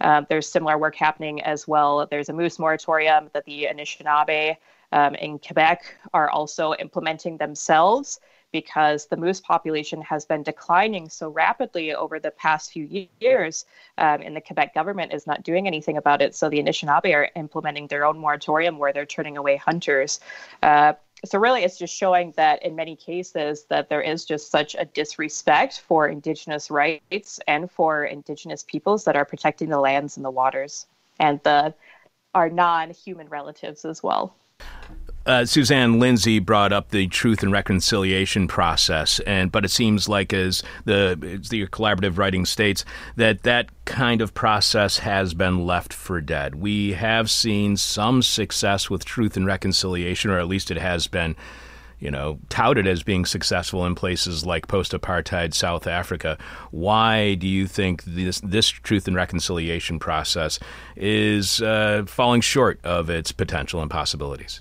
[0.00, 2.06] Uh, there's similar work happening as well.
[2.10, 4.56] There's a moose moratorium that the Anishinaabe
[4.92, 8.20] um, in Quebec are also implementing themselves
[8.52, 13.64] because the moose population has been declining so rapidly over the past few years,
[13.98, 16.34] um, and the Quebec government is not doing anything about it.
[16.34, 20.20] So the Anishinaabe are implementing their own moratorium where they're turning away hunters.
[20.62, 20.92] Uh,
[21.24, 24.84] so really, it's just showing that in many cases that there is just such a
[24.84, 30.30] disrespect for Indigenous rights and for Indigenous peoples that are protecting the lands and the
[30.30, 30.86] waters
[31.20, 31.72] and the
[32.34, 34.34] our non-human relatives as well.
[35.24, 40.32] Uh, Suzanne Lindsay brought up the truth and reconciliation process, and but it seems like
[40.32, 41.16] as the
[41.48, 46.56] the collaborative writing states that that kind of process has been left for dead.
[46.56, 51.36] We have seen some success with truth and reconciliation, or at least it has been
[52.02, 56.36] you know, touted as being successful in places like post-apartheid South Africa.
[56.72, 60.58] Why do you think this this truth and reconciliation process
[60.96, 64.60] is uh, falling short of its potential and possibilities?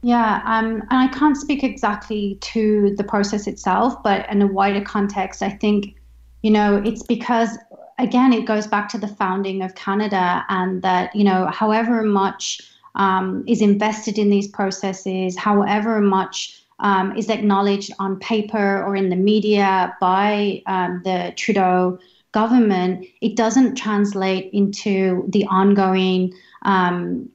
[0.00, 4.80] Yeah, um, and I can't speak exactly to the process itself, but in a wider
[4.80, 5.94] context, I think,
[6.42, 7.58] you know, it's because
[7.98, 12.62] again, it goes back to the founding of Canada, and that you know, however much
[12.96, 19.08] um, is invested in these processes, however much um, is acknowledged on paper or in
[19.08, 21.98] the media by um, the Trudeau
[22.32, 27.30] government, it doesn't translate into the ongoing um,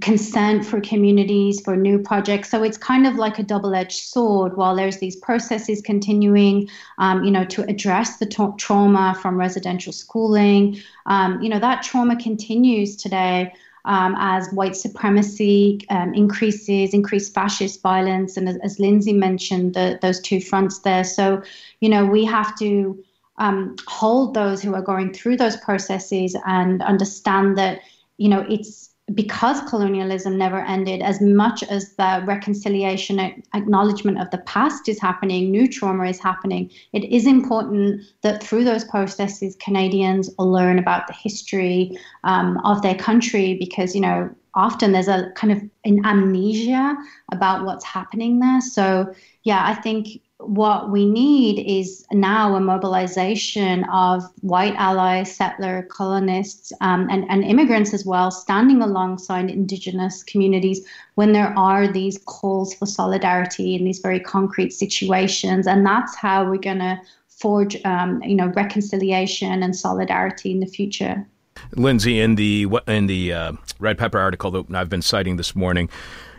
[0.00, 2.50] consent for communities for new projects.
[2.50, 4.56] So it's kind of like a double-edged sword.
[4.56, 9.92] While there's these processes continuing um, you know to address the tra- trauma from residential
[9.92, 13.52] schooling um, you know that trauma continues today
[13.88, 19.98] um, as white supremacy um, increases, increased fascist violence, and as, as Lindsay mentioned, the,
[20.02, 21.04] those two fronts there.
[21.04, 21.42] So,
[21.80, 23.02] you know, we have to
[23.38, 27.80] um, hold those who are going through those processes and understand that,
[28.18, 33.18] you know, it's because colonialism never ended, as much as the reconciliation
[33.54, 38.64] acknowledgement of the past is happening, new trauma is happening, it is important that through
[38.64, 44.92] those processes, Canadians learn about the history um, of their country because, you know, often
[44.92, 46.96] there's a kind of an amnesia
[47.32, 48.60] about what's happening there.
[48.60, 55.82] So, yeah, I think what we need is now a mobilization of white allies, settler
[55.90, 62.18] colonists, um, and, and immigrants as well, standing alongside indigenous communities when there are these
[62.26, 65.66] calls for solidarity in these very concrete situations.
[65.66, 70.66] And that's how we're going to forge, um, you know, reconciliation and solidarity in the
[70.66, 71.26] future.
[71.74, 75.90] Lindsay, in the in the uh, Red Pepper article that I've been citing this morning,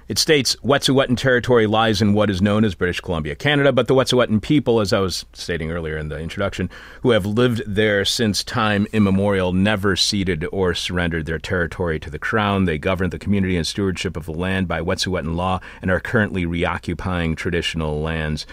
[0.09, 3.93] it states Wet'suwet'en territory lies in what is known as British Columbia, Canada, but the
[3.93, 6.67] Wet'suwet'en people, as I was stating earlier in the introduction,
[7.03, 12.17] who have lived there since time immemorial, never ceded or surrendered their territory to the
[12.17, 12.65] Crown.
[12.65, 16.43] They govern the community and stewardship of the land by Wet'suwet'en law and are currently
[16.43, 18.47] reoccupying traditional lands.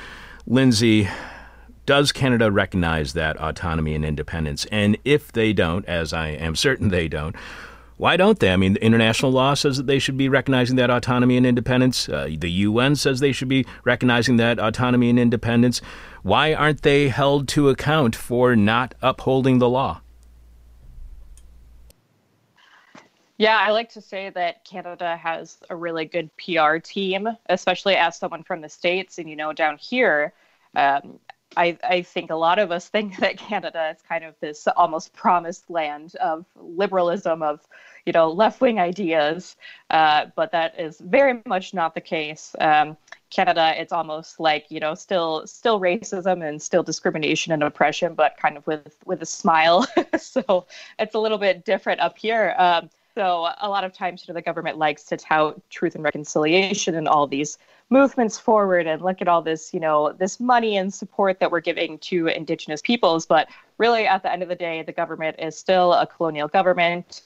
[0.46, 1.08] Lindsay,
[1.86, 4.66] does Canada recognize that autonomy and independence?
[4.66, 7.34] And if they don't, as I am certain they don't,
[7.96, 8.52] why don't they?
[8.52, 12.08] I mean, international law says that they should be recognizing that autonomy and independence.
[12.08, 15.80] Uh, the UN says they should be recognizing that autonomy and independence.
[16.22, 20.02] Why aren't they held to account for not upholding the law?
[23.38, 28.16] Yeah, I like to say that Canada has a really good PR team, especially as
[28.16, 29.18] someone from the States.
[29.18, 30.32] And, you know, down here,
[30.74, 31.18] um,
[31.56, 35.12] I, I, think a lot of us think that Canada is kind of this almost
[35.12, 37.60] promised land of liberalism, of
[38.04, 39.56] you know left wing ideas,
[39.90, 42.54] uh, but that is very much not the case.
[42.60, 42.96] Um,
[43.30, 48.36] Canada, it's almost like you know still still racism and still discrimination and oppression, but
[48.38, 49.86] kind of with with a smile.
[50.18, 50.66] so
[50.98, 52.54] it's a little bit different up here.
[52.58, 56.04] Um, so a lot of times, you know, the government likes to tout truth and
[56.04, 57.56] reconciliation and all these
[57.90, 61.60] movements forward and look at all this, you know, this money and support that we're
[61.60, 63.26] giving to indigenous peoples.
[63.26, 67.22] But really, at the end of the day, the government is still a colonial government.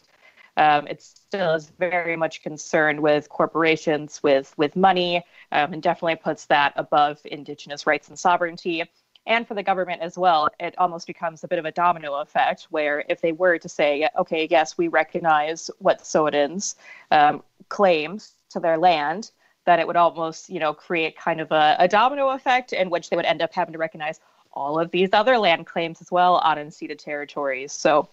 [0.56, 6.16] Um, it still is very much concerned with corporations, with with money, um, and definitely
[6.16, 8.84] puts that above indigenous rights and sovereignty
[9.26, 12.66] and for the government as well, it almost becomes a bit of a domino effect
[12.70, 16.76] where if they were to say, okay, yes, we recognize Wet'suwet'en's
[17.10, 19.30] um, claims to their land,
[19.70, 23.08] that it would almost, you know, create kind of a, a domino effect in which
[23.08, 24.18] they would end up having to recognize
[24.52, 27.72] all of these other land claims as well on unceded territories.
[27.72, 28.08] So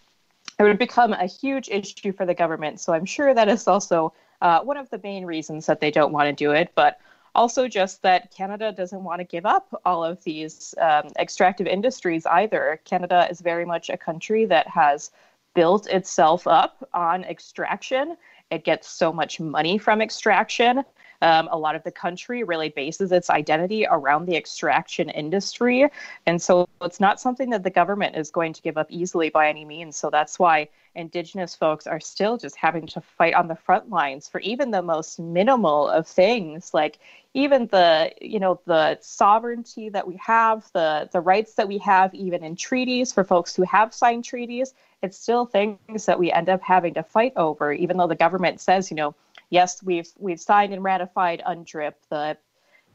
[0.59, 2.79] it would become a huge issue for the government.
[2.79, 6.13] So I'm sure that is also uh, one of the main reasons that they don't
[6.13, 6.73] want to do it.
[6.75, 6.99] But
[7.33, 12.27] also just that Canada doesn't want to give up all of these um, extractive industries
[12.27, 12.79] either.
[12.85, 15.09] Canada is very much a country that has
[15.55, 18.15] built itself up on extraction.
[18.51, 20.83] It gets so much money from extraction.
[21.21, 25.89] Um, a lot of the country really bases its identity around the extraction industry.
[26.25, 29.49] And so it's not something that the government is going to give up easily by
[29.49, 29.97] any means.
[29.97, 34.27] So that's why Indigenous folks are still just having to fight on the front lines
[34.27, 36.97] for even the most minimal of things, like
[37.35, 42.13] even the you know the sovereignty that we have, the the rights that we have,
[42.15, 44.73] even in treaties for folks who have signed treaties.
[45.03, 48.59] It's still things that we end up having to fight over, even though the government
[48.59, 49.13] says, you know,
[49.49, 52.37] yes, we've we've signed and ratified UNDRIP, the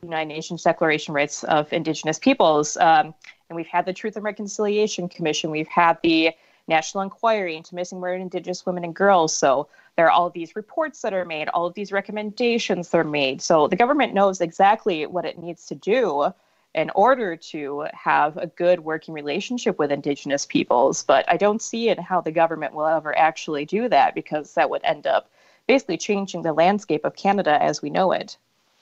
[0.02, 3.14] United Nations Declaration Rights of Indigenous Peoples, um,
[3.48, 5.50] and we've had the Truth and Reconciliation Commission.
[5.50, 6.32] We've had the
[6.68, 9.36] National Inquiry into Missing and Murdered Indigenous Women and Girls.
[9.36, 13.04] So there are all these reports that are made, all of these recommendations that are
[13.04, 13.42] made.
[13.42, 16.32] So the government knows exactly what it needs to do
[16.74, 21.02] in order to have a good working relationship with Indigenous peoples.
[21.02, 24.70] But I don't see it how the government will ever actually do that because that
[24.70, 25.30] would end up
[25.66, 28.36] basically changing the landscape of Canada as we know it.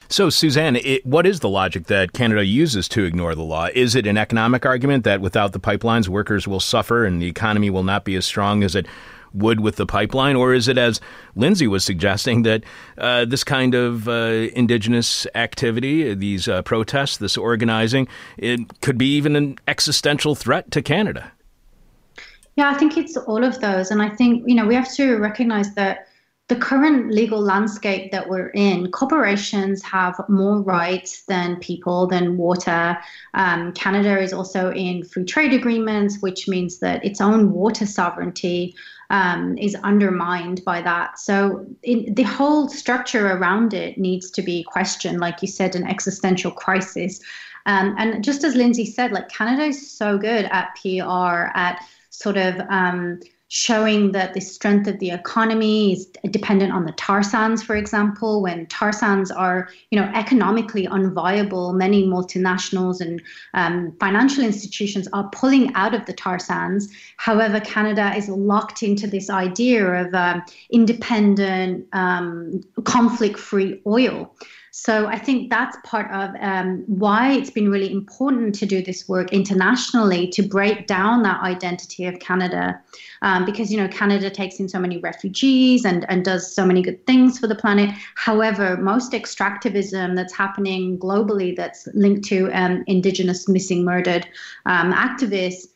[0.08, 3.68] So, Suzanne, it, what is the logic that Canada uses to ignore the law?
[3.72, 7.70] Is it an economic argument that without the pipelines, workers will suffer and the economy
[7.70, 8.86] will not be as strong as it
[9.32, 10.34] would with the pipeline?
[10.34, 11.00] Or is it, as
[11.36, 12.64] Lindsay was suggesting, that
[12.98, 19.14] uh, this kind of uh, indigenous activity, these uh, protests, this organizing, it could be
[19.14, 21.30] even an existential threat to Canada?
[22.56, 23.92] Yeah, I think it's all of those.
[23.92, 26.08] And I think, you know, we have to recognize that
[26.50, 32.98] the current legal landscape that we're in, corporations have more rights than people, than water.
[33.34, 38.74] Um, Canada is also in free trade agreements, which means that its own water sovereignty
[39.10, 41.20] um, is undermined by that.
[41.20, 46.50] So the whole structure around it needs to be questioned, like you said, an existential
[46.50, 47.20] crisis.
[47.66, 52.36] Um, and just as Lindsay said, like Canada is so good at PR, at sort
[52.36, 53.20] of um,
[53.52, 58.42] showing that the strength of the economy is dependent on the tar sands, for example.
[58.42, 63.20] When tar sands are, you know, economically unviable, many multinationals and
[63.54, 66.92] um, financial institutions are pulling out of the tar sands.
[67.16, 74.32] However, Canada is locked into this idea of um, independent, um, conflict-free oil.
[74.72, 79.08] So I think that's part of um, why it's been really important to do this
[79.08, 82.80] work internationally to break down that identity of Canada,
[83.22, 86.82] um, because you know Canada takes in so many refugees and and does so many
[86.82, 87.90] good things for the planet.
[88.14, 94.26] However, most extractivism that's happening globally that's linked to um, Indigenous missing, murdered
[94.66, 95.66] um, activists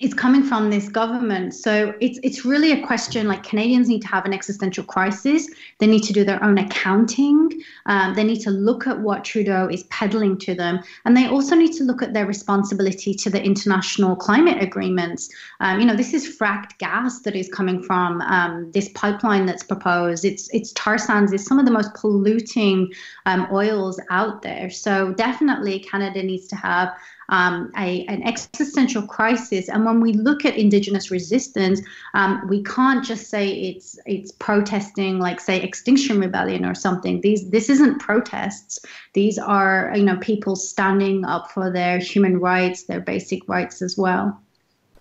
[0.00, 1.52] is coming from this government.
[1.54, 5.48] So it's it's really a question like Canadians need to have an existential crisis.
[5.78, 7.50] They need to do their own accounting.
[7.86, 11.56] Um, they need to look at what Trudeau is peddling to them, and they also
[11.56, 15.30] need to look at their responsibility to the international climate agreements.
[15.58, 19.64] Um, you know, this is fracked gas that is coming from um, this pipeline that's
[19.64, 20.24] proposed.
[20.24, 21.32] It's it's tar sands.
[21.32, 22.92] It's some of the most polluting
[23.26, 24.70] um, oils out there.
[24.70, 26.94] So definitely, Canada needs to have
[27.28, 29.68] um, a, an existential crisis.
[29.68, 31.80] And when we look at Indigenous resistance,
[32.14, 37.20] um, we can't just say it's it's protesting like say Extinction Rebellion or something.
[37.20, 38.78] These this isn't protests.
[39.14, 43.96] These are you know people standing up for their human rights, their basic rights as
[43.96, 44.40] well.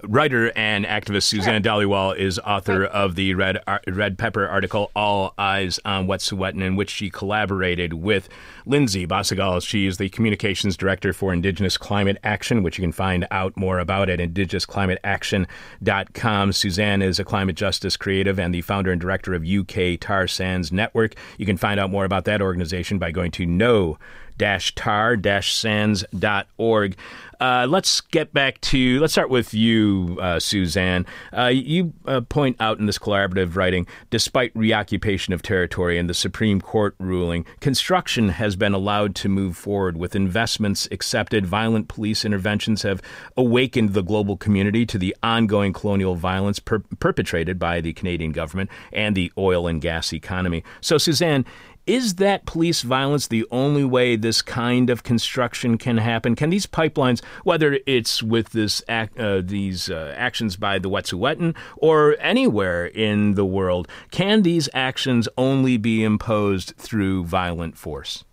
[0.03, 5.79] Writer and activist Suzanne Dhaliwal is author of the Red Red Pepper article "All Eyes
[5.85, 8.27] on Wet'suwet'en," in which she collaborated with
[8.65, 9.65] Lindsay Bossegal.
[9.65, 13.79] She is the communications director for Indigenous Climate Action, which you can find out more
[13.79, 16.51] about at indigenousclimateaction.com.
[16.51, 20.71] Suzanne is a climate justice creative and the founder and director of UK Tar Sands
[20.71, 21.15] Network.
[21.37, 23.97] You can find out more about that organization by going to no
[24.37, 26.95] tar-sands.org.
[27.39, 31.05] Uh, let's get back to, let's start with you, uh, Suzanne.
[31.35, 36.13] Uh, you uh, point out in this collaborative writing, despite reoccupation of territory and the
[36.13, 41.45] Supreme Court ruling, construction has been allowed to move forward with investments accepted.
[41.45, 43.01] Violent police interventions have
[43.35, 48.69] awakened the global community to the ongoing colonial violence per- perpetrated by the Canadian government
[48.91, 50.63] and the oil and gas economy.
[50.81, 51.45] So, Suzanne,
[51.87, 56.35] is that police violence the only way this kind of construction can happen?
[56.35, 62.15] Can these pipelines, whether it's with this uh, these uh, actions by the Wet'suwet'en or
[62.19, 68.23] anywhere in the world, can these actions only be imposed through violent force?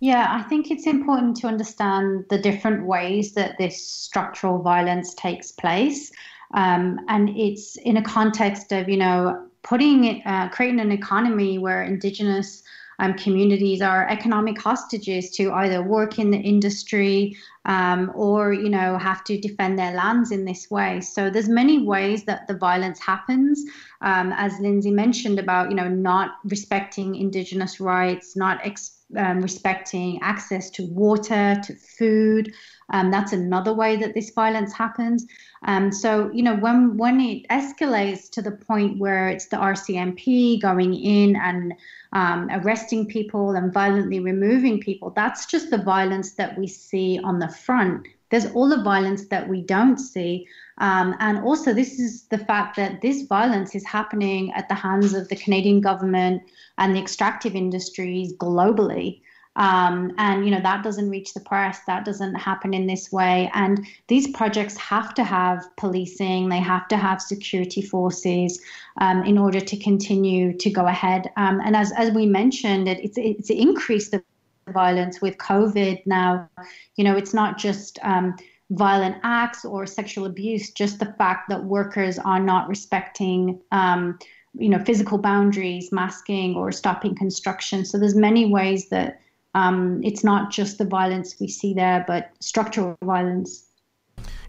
[0.00, 5.52] Yeah, I think it's important to understand the different ways that this structural violence takes
[5.52, 6.12] place.
[6.52, 11.82] Um, and it's in a context of, you know, putting uh, creating an economy where
[11.82, 12.62] indigenous
[13.00, 18.96] um, communities are economic hostages to either work in the industry um, or you know
[18.98, 21.00] have to defend their lands in this way.
[21.00, 23.64] So there's many ways that the violence happens.
[24.00, 30.20] Um, as lindsay mentioned about you know not respecting indigenous rights not ex- um, respecting
[30.22, 32.52] access to water to food
[32.90, 35.26] um, that's another way that this violence happens.
[35.62, 40.60] Um, so, you know, when when it escalates to the point where it's the RCMP
[40.60, 41.74] going in and
[42.12, 47.38] um, arresting people and violently removing people, that's just the violence that we see on
[47.38, 48.06] the front.
[48.30, 50.46] There's all the violence that we don't see.
[50.78, 55.14] Um, and also, this is the fact that this violence is happening at the hands
[55.14, 56.42] of the Canadian government
[56.78, 59.20] and the extractive industries globally.
[59.56, 61.80] Um, and you know that doesn't reach the press.
[61.86, 63.50] That doesn't happen in this way.
[63.54, 66.48] And these projects have to have policing.
[66.48, 68.60] They have to have security forces
[69.00, 71.30] um, in order to continue to go ahead.
[71.36, 74.24] Um, and as, as we mentioned it, it's, it's increased the
[74.68, 76.48] violence with covid now.
[76.96, 78.36] You know it's not just um,
[78.70, 84.18] violent acts or sexual abuse just the fact that workers are not respecting um,
[84.54, 87.84] you know physical boundaries masking or stopping construction.
[87.84, 89.20] So there's many ways that
[89.54, 93.66] um, it's not just the violence we see there, but structural violence.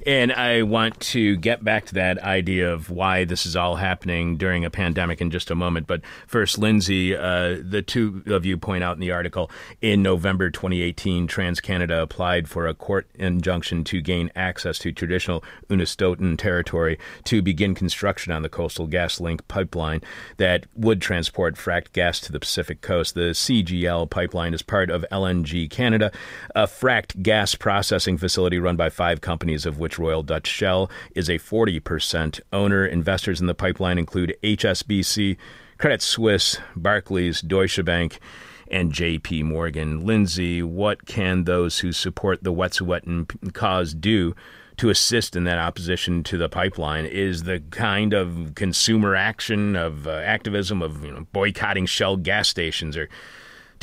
[0.05, 4.37] And I want to get back to that idea of why this is all happening
[4.37, 5.87] during a pandemic in just a moment.
[5.87, 9.49] But first, Lindsay, uh, the two of you point out in the article
[9.81, 16.37] in November 2018, TransCanada applied for a court injunction to gain access to traditional Unist'ot'en
[16.37, 20.01] territory to begin construction on the Coastal GasLink pipeline
[20.37, 23.15] that would transport fracked gas to the Pacific coast.
[23.15, 26.11] The CGL pipeline is part of LNG Canada,
[26.53, 31.29] a fracked gas processing facility run by five companies, of which Royal Dutch Shell is
[31.29, 32.85] a 40% owner.
[32.85, 35.37] Investors in the pipeline include HSBC,
[35.77, 38.19] Credit Suisse, Barclays, Deutsche Bank,
[38.69, 40.05] and JP Morgan.
[40.05, 44.35] Lindsay, what can those who support the Wet'suwet'en cause do
[44.77, 47.05] to assist in that opposition to the pipeline?
[47.05, 52.49] Is the kind of consumer action, of uh, activism, of you know, boycotting Shell gas
[52.49, 53.09] stations or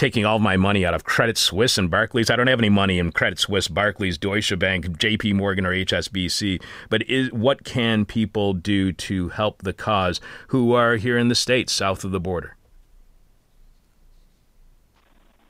[0.03, 2.28] taking all my money out of Credit Suisse and Barclays.
[2.28, 6.61] I don't have any money in Credit Suisse, Barclays, Deutsche Bank, JP Morgan, or HSBC.
[6.90, 11.36] But is, what can people do to help the cause who are here in the
[11.36, 12.57] States, south of the border?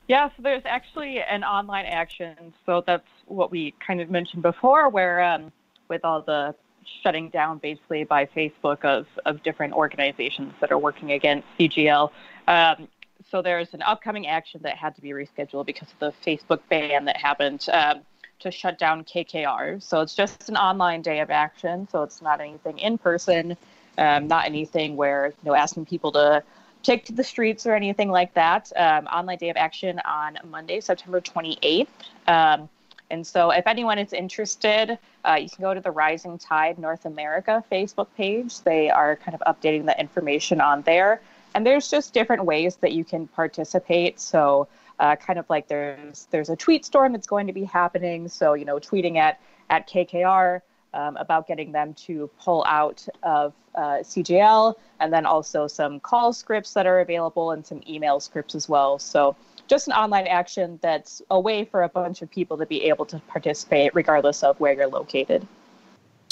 [0.07, 2.53] Yeah, so there's actually an online action.
[2.67, 5.51] So that's what we kind of mentioned before, where um,
[5.87, 6.53] with all the
[7.01, 12.11] shutting down basically by Facebook of, of different organizations that are working against CGL.
[12.47, 12.87] Um,
[13.29, 17.05] so there's an upcoming action that had to be rescheduled because of the Facebook ban
[17.05, 18.01] that happened um,
[18.39, 19.81] to shut down KKR.
[19.81, 21.87] So it's just an online day of action.
[21.91, 23.57] So it's not anything in person,
[23.97, 26.43] um, not anything where you know asking people to
[26.83, 28.71] take to the streets or anything like that.
[28.75, 31.87] Um, online day of action on Monday, September 28th.
[32.27, 32.69] Um,
[33.09, 37.05] and so, if anyone is interested, uh, you can go to the Rising Tide North
[37.05, 38.61] America Facebook page.
[38.61, 41.21] They are kind of updating the information on there.
[41.55, 44.19] And there's just different ways that you can participate.
[44.19, 44.67] So,
[44.99, 48.27] uh, kind of like there's there's a tweet storm that's going to be happening.
[48.27, 49.39] So, you know, tweeting at
[49.69, 50.61] at KKR
[50.93, 56.31] um, about getting them to pull out of uh, CGL, and then also some call
[56.33, 58.99] scripts that are available and some email scripts as well.
[58.99, 59.35] So,
[59.67, 63.05] just an online action that's a way for a bunch of people to be able
[63.05, 65.47] to participate regardless of where you're located.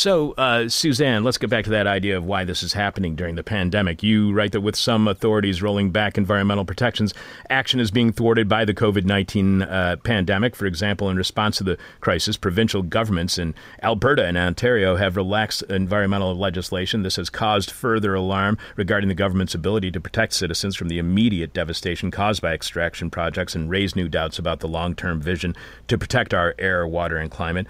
[0.02, 3.36] So, uh, Suzanne, let's get back to that idea of why this is happening during
[3.36, 4.02] the pandemic.
[4.02, 7.14] You write that with some authorities rolling back environmental protections,
[7.52, 10.56] action is being thwarted by the COVID 19 uh, pandemic.
[10.56, 15.62] For example, in response to the crisis, provincial governments in Alberta and Ontario have relaxed
[15.70, 17.04] environmental legislation.
[17.04, 21.54] This has caused further alarm regarding the government's ability to protect citizens from the immediate
[21.54, 25.56] devastation caused by extraction projects and raise new doubts about the long term vision
[25.88, 27.68] to protect our air, water, and climate.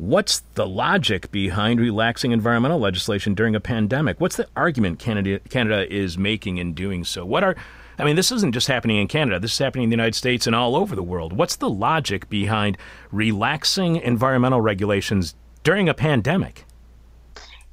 [0.00, 4.18] What's the logic behind relaxing environmental legislation during a pandemic?
[4.18, 7.26] What's the argument Canada, Canada is making in doing so?
[7.26, 7.54] What are
[7.98, 9.38] I mean, this isn't just happening in Canada.
[9.38, 11.34] This is happening in the United States and all over the world.
[11.34, 12.78] What's the logic behind
[13.12, 15.34] relaxing environmental regulations
[15.64, 16.64] during a pandemic?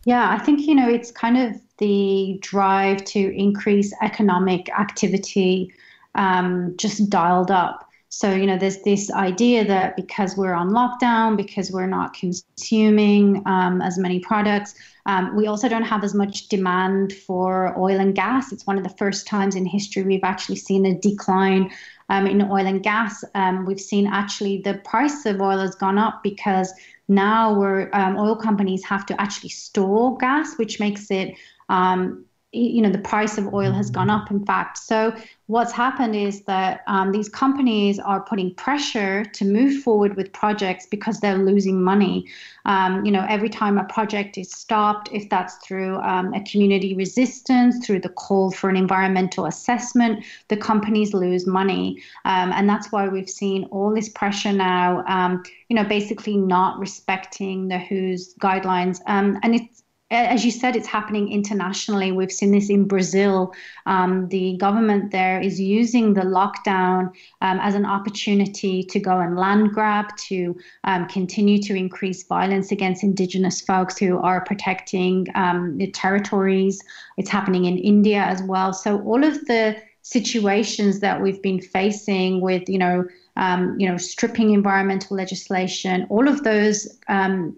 [0.04, 5.74] Yeah, I think, you know, it's kind of the drive to increase economic activity
[6.16, 7.87] um, just dialed up.
[8.10, 13.44] So, you know, there's this idea that because we're on lockdown, because we're not consuming
[13.46, 18.16] um, as many products, um, we also don't have as much demand for oil and
[18.16, 18.52] gas.
[18.52, 21.72] It's one of the first times in history we've actually seen a decline
[22.10, 23.24] um, in oil and gas.
[23.36, 26.74] Um, we've seen actually the price of oil has gone up because
[27.08, 31.36] now we're um, oil companies have to actually store gas, which makes it
[31.70, 34.78] um, you know the price of oil has gone up in fact.
[34.78, 35.14] So
[35.48, 40.86] what's happened is that um, these companies are putting pressure to move forward with projects
[40.86, 42.26] because they're losing money.
[42.66, 46.96] Um, you know every time a project is stopped if that's through um, a community
[46.96, 52.02] resistance through the call for an environmental assessment the companies lose money.
[52.24, 56.80] Um, and that's why we've seen all this pressure now um, you know basically not
[56.80, 59.00] respecting the WHO's guidelines.
[59.06, 62.14] Um, and it's as you said, it's happening internationally.
[62.14, 63.54] We've seen this in Brazil.
[63.86, 69.36] Um, the government there is using the lockdown um, as an opportunity to go and
[69.36, 70.56] land grab, to
[70.86, 76.82] um, continue to increase violence against Indigenous folks who are protecting um, the territories.
[77.18, 78.72] It's happening in India as well.
[78.72, 83.04] So all of the situations that we've been facing with, you know,
[83.36, 87.58] um, you know, stripping environmental legislation, all of those um,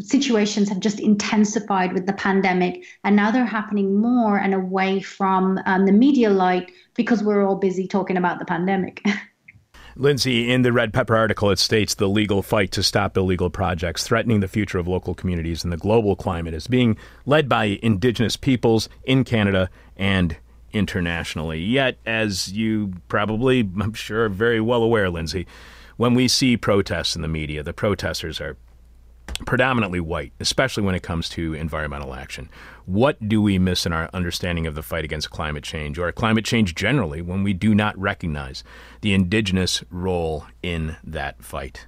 [0.00, 5.58] situations have just intensified with the pandemic, and now they're happening more and away from
[5.66, 9.04] um, the media light because we're all busy talking about the pandemic.
[9.96, 14.04] Lindsay, in the Red Pepper article, it states the legal fight to stop illegal projects
[14.04, 16.96] threatening the future of local communities and the global climate is being
[17.26, 20.36] led by Indigenous peoples in Canada and
[20.72, 21.60] internationally.
[21.60, 25.46] Yet, as you probably, I'm sure, are very well aware, Lindsay,
[25.96, 28.56] when we see protests in the media, the protesters are
[29.46, 32.48] predominantly white, especially when it comes to environmental action.
[32.86, 36.44] What do we miss in our understanding of the fight against climate change or climate
[36.44, 38.64] change generally when we do not recognize
[39.00, 41.86] the indigenous role in that fight?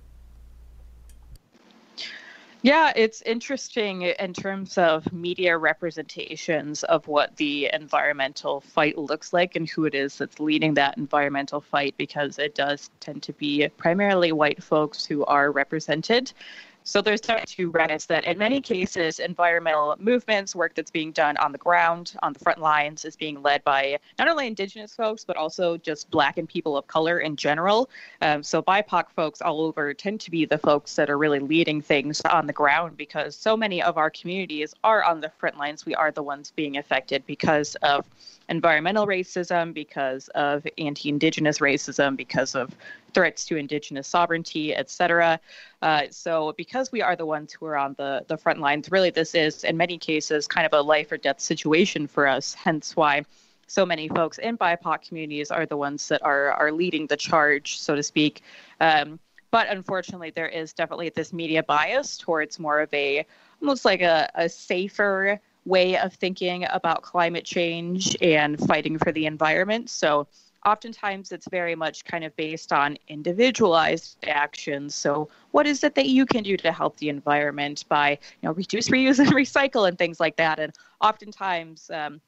[2.65, 9.57] Yeah, it's interesting in terms of media representations of what the environmental fight looks like
[9.57, 13.69] and who it is that's leading that environmental fight because it does tend to be
[13.79, 16.33] primarily white folks who are represented.
[16.85, 21.53] So there's two remnants that in many cases, environmental movements, work that's being done on
[21.53, 25.37] the ground, on the front lines, is being led by not only Indigenous folks, but
[25.37, 27.89] also just Black and people of color in general.
[28.21, 31.81] Um, so BIPOC folks all over tend to be the folks that are really leading
[31.81, 35.87] things on the ground because so many of our communities are on the front lines.
[35.87, 38.05] We are the ones being affected because of
[38.49, 42.75] environmental racism, because of anti Indigenous racism, because of
[43.15, 45.39] threats to Indigenous sovereignty, et cetera.
[45.81, 49.11] Uh, so, because we are the ones who are on the, the front lines, really,
[49.11, 52.97] this is in many cases kind of a life or death situation for us, hence
[52.97, 53.25] why
[53.67, 57.79] so many folks in BIPOC communities are the ones that are, are leading the charge,
[57.79, 58.43] so to speak.
[58.81, 59.19] Um,
[59.51, 63.25] but unfortunately, there is definitely this media bias towards more of a
[63.61, 69.27] almost like a, a safer way of thinking about climate change and fighting for the
[69.27, 69.89] environment.
[69.89, 70.27] So
[70.65, 74.95] oftentimes it's very much kind of based on individualized actions.
[74.95, 78.53] So what is it that you can do to help the environment by, you know,
[78.53, 80.59] reduce, reuse, and recycle and things like that?
[80.59, 82.21] And oftentimes um,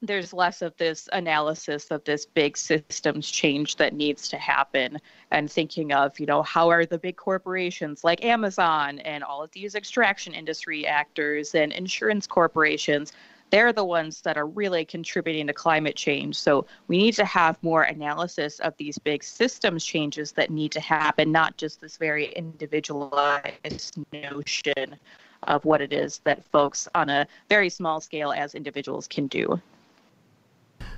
[0.00, 4.98] there's less of this analysis of this big systems change that needs to happen
[5.32, 9.50] and thinking of you know how are the big corporations like amazon and all of
[9.50, 13.12] these extraction industry actors and insurance corporations
[13.50, 16.36] they're the ones that are really contributing to climate change.
[16.36, 20.80] So we need to have more analysis of these big systems changes that need to
[20.80, 24.96] happen not just this very individualized notion
[25.44, 29.60] of what it is that folks on a very small scale as individuals can do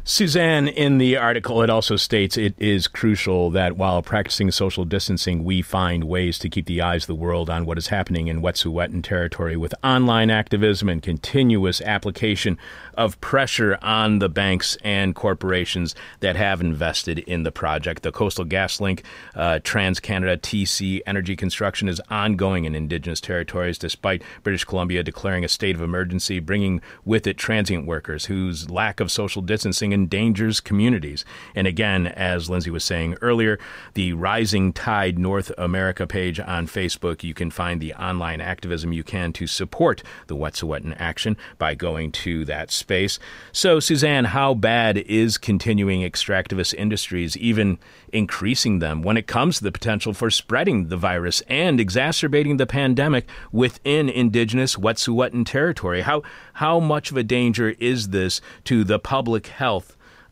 [0.02, 5.44] Suzanne, in the article, it also states it is crucial that while practicing social distancing,
[5.44, 8.40] we find ways to keep the eyes of the world on what is happening in
[8.40, 12.56] Wet'suwet'en territory with online activism and continuous application
[12.94, 18.02] of pressure on the banks and corporations that have invested in the project.
[18.02, 19.02] The Coastal GasLink,
[19.34, 25.48] uh, TransCanada, TC Energy construction is ongoing in Indigenous territories despite British Columbia declaring a
[25.48, 31.24] state of emergency, bringing with it transient workers whose lack of social distancing endangers communities.
[31.54, 33.58] And again, as Lindsay was saying earlier,
[33.94, 39.04] the Rising Tide North America page on Facebook, you can find the online activism you
[39.04, 43.18] can to support the Wet'suwet'en action by going to that space.
[43.52, 47.78] So, Suzanne, how bad is continuing extractivist industries, even
[48.12, 52.66] increasing them, when it comes to the potential for spreading the virus and exacerbating the
[52.66, 56.02] pandemic within indigenous Wet'suwet'en territory?
[56.02, 56.22] How,
[56.54, 59.79] how much of a danger is this to the public health?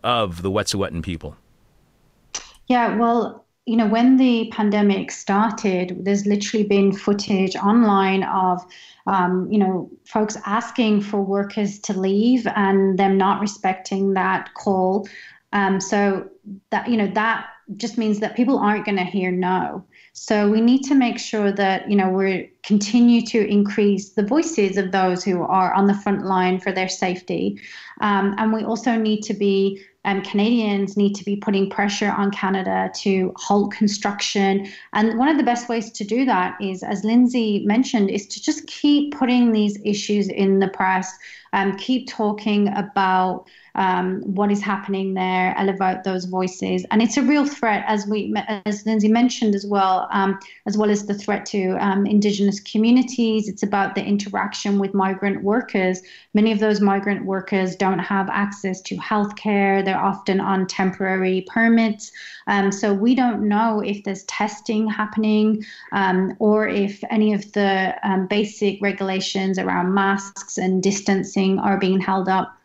[0.03, 1.37] Of the Wet'suwet'en people?
[2.69, 8.65] Yeah, well, you know, when the pandemic started, there's literally been footage online of,
[9.07, 15.07] um, you know, folks asking for workers to leave and them not respecting that call.
[15.53, 16.29] Um, so
[16.71, 17.47] that you know that
[17.77, 19.85] just means that people aren't going to hear no.
[20.13, 24.77] So we need to make sure that you know we continue to increase the voices
[24.77, 27.61] of those who are on the front line for their safety,
[28.01, 32.31] um, and we also need to be um, Canadians need to be putting pressure on
[32.31, 34.69] Canada to halt construction.
[34.93, 38.43] And one of the best ways to do that is, as Lindsay mentioned, is to
[38.43, 41.13] just keep putting these issues in the press,
[41.53, 43.49] um, keep talking about
[43.79, 46.85] um, what is happening there, elevate those voices.
[46.91, 48.35] And it's a real threat, as we,
[48.67, 53.49] as Lindsay mentioned as well, um, as well as the threat to um, Indigenous communities.
[53.49, 56.03] It's about the interaction with migrant workers.
[56.35, 59.85] Many of those migrant workers don't have access to healthcare.
[59.85, 62.11] They're often on temporary permits.
[62.49, 67.95] Um, so we don't know if there's testing happening um, or if any of the
[68.03, 72.58] um, basic regulations around masks and distancing are being held up.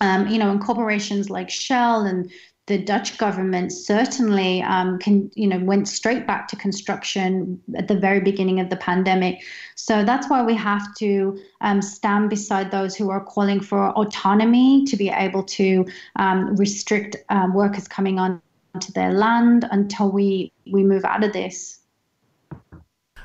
[0.00, 2.30] Um, you know, and corporations like Shell and
[2.66, 7.94] the Dutch government certainly um, can, you know, went straight back to construction at the
[7.94, 9.42] very beginning of the pandemic.
[9.74, 14.84] So that's why we have to um, stand beside those who are calling for autonomy
[14.86, 15.86] to be able to
[16.16, 18.40] um, restrict um, workers coming on
[18.80, 21.83] to their land until we we move out of this.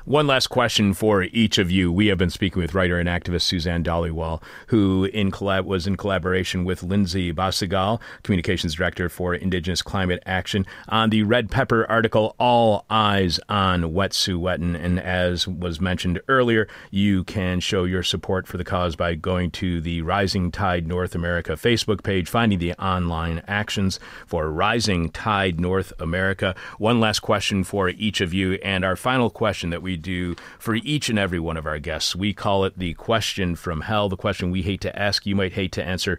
[0.06, 1.92] One last question for each of you.
[1.92, 5.98] We have been speaking with writer and activist Suzanne Dhaliwal, who in collab- was in
[5.98, 12.34] collaboration with Lindsay Bossegal, Communications Director for Indigenous Climate Action, on the Red Pepper article
[12.38, 14.74] All Eyes on Wet'suwet'en.
[14.74, 19.50] And as was mentioned earlier, you can show your support for the cause by going
[19.52, 25.60] to the Rising Tide North America Facebook page, finding the online actions for Rising Tide
[25.60, 26.54] North America.
[26.78, 30.74] One last question for each of you, and our final question that we do for
[30.74, 32.14] each and every one of our guests.
[32.14, 35.52] We call it the question from hell, the question we hate to ask, you might
[35.52, 36.18] hate to answer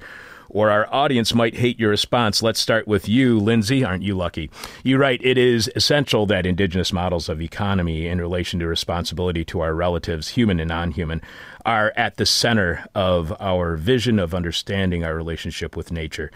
[0.53, 2.43] or our audience might hate your response.
[2.43, 3.83] Let's start with you, Lindsay.
[3.83, 4.51] Aren't you lucky?
[4.83, 9.61] You write it is essential that indigenous models of economy in relation to responsibility to
[9.61, 11.21] our relatives, human and non human,
[11.65, 16.31] are at the center of our vision of understanding our relationship with nature.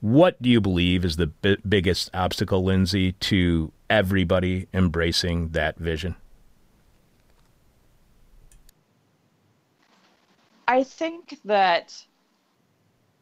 [0.00, 6.16] What do you believe is the b- biggest obstacle, Lindsay, to everybody embracing that vision?
[10.68, 11.94] I think that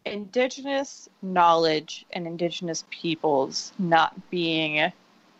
[0.07, 4.93] indigenous knowledge and indigenous peoples not being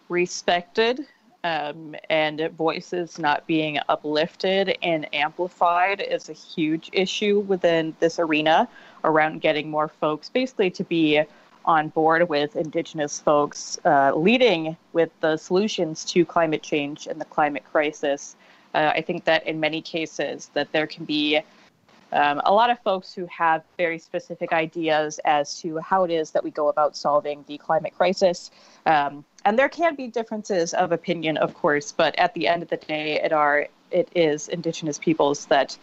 [0.09, 1.07] respected
[1.45, 8.69] um, and voices not being uplifted and amplified is a huge issue within this arena
[9.05, 11.23] around getting more folks basically to be
[11.67, 17.25] on board with indigenous folks uh, leading with the solutions to climate change and the
[17.27, 18.37] climate crisis.
[18.75, 21.41] Uh, I think that in many cases that there can be
[22.15, 26.31] um, a lot of folks who have very specific ideas as to how it is
[26.31, 28.53] that we go about solving the climate crisis.
[28.87, 32.71] Um, and there can be differences of opinion, of course, but at the end of
[32.71, 35.77] the day, it are it is Indigenous peoples that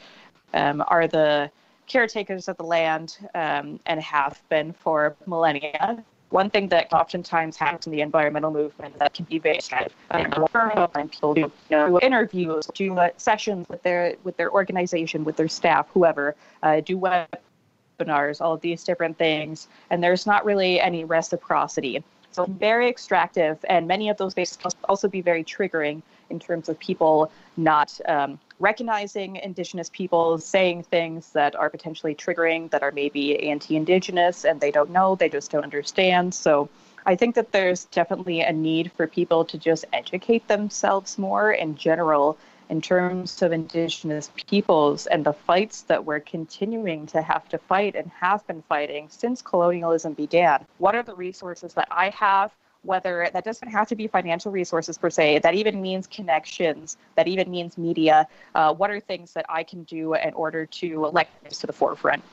[0.54, 1.52] um, are the
[1.88, 7.86] caretakers of the land um, and have been for millennia one thing that oftentimes happens
[7.86, 12.66] in the environmental movement that can be very kind and people do you know, interviews,
[12.74, 18.42] do uh, sessions with their with their organization, with their staff, whoever, uh, do webinars,
[18.42, 22.04] all of these different things, and there's not really any reciprocity.
[22.32, 26.70] So very extractive, and many of those bases can also be very triggering in terms
[26.70, 32.91] of people not um, recognizing indigenous people saying things that are potentially triggering, that are
[32.91, 36.34] maybe anti indigenous, and they don't know, they just don't understand.
[36.34, 36.70] So
[37.05, 41.76] I think that there's definitely a need for people to just educate themselves more in
[41.76, 42.38] general
[42.70, 47.95] in terms of indigenous peoples and the fights that we're continuing to have to fight
[47.95, 50.66] and have been fighting since colonialism began.
[50.78, 52.51] What are the resources that I have?
[52.84, 57.28] Whether that doesn't have to be financial resources per se, that even means connections, that
[57.28, 58.28] even means media.
[58.56, 61.74] Uh, what are things that I can do in order to elect this to the
[61.74, 62.24] forefront?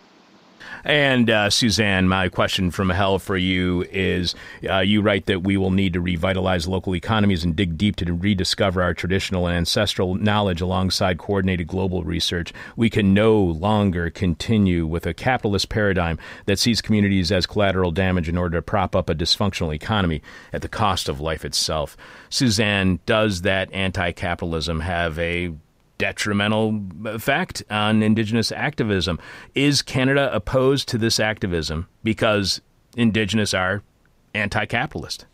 [0.84, 4.34] And uh, Suzanne, my question from hell for you is
[4.68, 8.12] uh, you write that we will need to revitalize local economies and dig deep to
[8.12, 12.52] rediscover our traditional and ancestral knowledge alongside coordinated global research.
[12.76, 18.28] We can no longer continue with a capitalist paradigm that sees communities as collateral damage
[18.28, 21.96] in order to prop up a dysfunctional economy at the cost of life itself.
[22.30, 25.52] Suzanne, does that anti capitalism have a
[25.99, 29.18] detrimental effect on Indigenous activism.
[29.55, 32.61] Is Canada opposed to this activism because
[32.96, 33.82] Indigenous are
[34.34, 35.26] anti capitalist?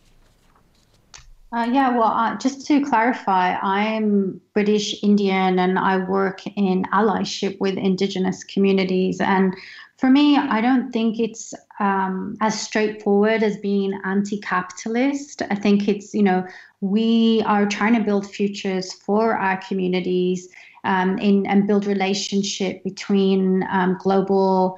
[1.52, 7.60] Uh, yeah, well, uh, just to clarify, I'm British Indian and I work in allyship
[7.60, 9.20] with Indigenous communities.
[9.20, 9.54] And
[9.98, 15.42] for me, I don't think it's um, as straightforward as being anti capitalist.
[15.48, 16.44] I think it's, you know,
[16.84, 20.50] we are trying to build futures for our communities
[20.84, 24.76] um, in, and build relationship between um, global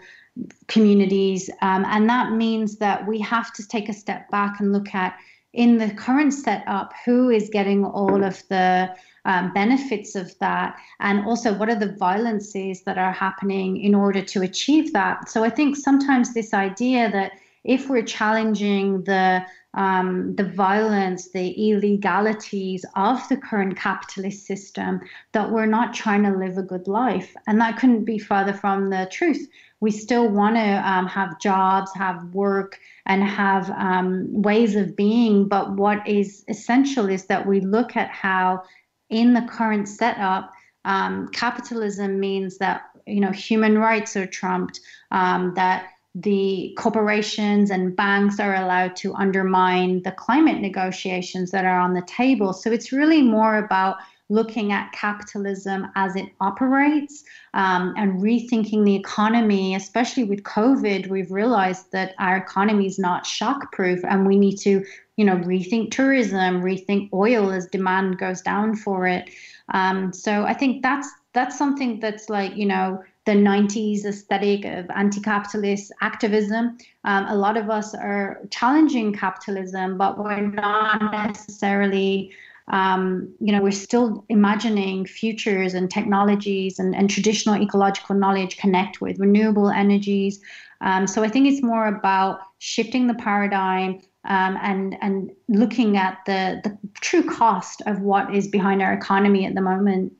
[0.69, 1.51] communities.
[1.63, 5.19] Um, and that means that we have to take a step back and look at
[5.53, 8.95] in the current setup who is getting all of the
[9.25, 14.23] um, benefits of that, and also what are the violences that are happening in order
[14.23, 15.29] to achieve that.
[15.29, 17.33] So I think sometimes this idea that
[17.65, 19.45] if we're challenging the
[19.77, 25.01] um, the violence, the illegalities of the current capitalist system,
[25.33, 27.35] that we're not trying to live a good life.
[27.47, 29.47] And that couldn't be further from the truth.
[29.81, 35.47] We still want to um, have jobs, have work, and have um, ways of being.
[35.47, 38.63] But what is essential is that we look at how,
[39.11, 40.53] in the current setup,
[40.87, 47.95] um, capitalism means that you know human rights are trumped, um, that the corporations and
[47.95, 52.55] banks are allowed to undermine the climate negotiations that are on the table.
[52.55, 53.97] So it's really more about
[54.29, 61.09] looking at capitalism as it operates um, and rethinking the economy, especially with COVID.
[61.09, 64.85] We've realized that our economy is not shock proof and we need to
[65.17, 69.31] you know, rethink tourism, rethink oil as demand goes down for it.
[69.73, 74.89] Um, so I think that's that's something that's like, you know, the 90s aesthetic of
[74.95, 76.79] anti capitalist activism.
[77.05, 82.33] Um, a lot of us are challenging capitalism, but we're not necessarily.
[82.69, 89.01] Um, you know, we're still imagining futures and technologies and, and traditional ecological knowledge connect
[89.01, 90.41] with renewable energies.
[90.81, 96.19] Um, so I think it's more about shifting the paradigm um, and and looking at
[96.27, 100.13] the the true cost of what is behind our economy at the moment.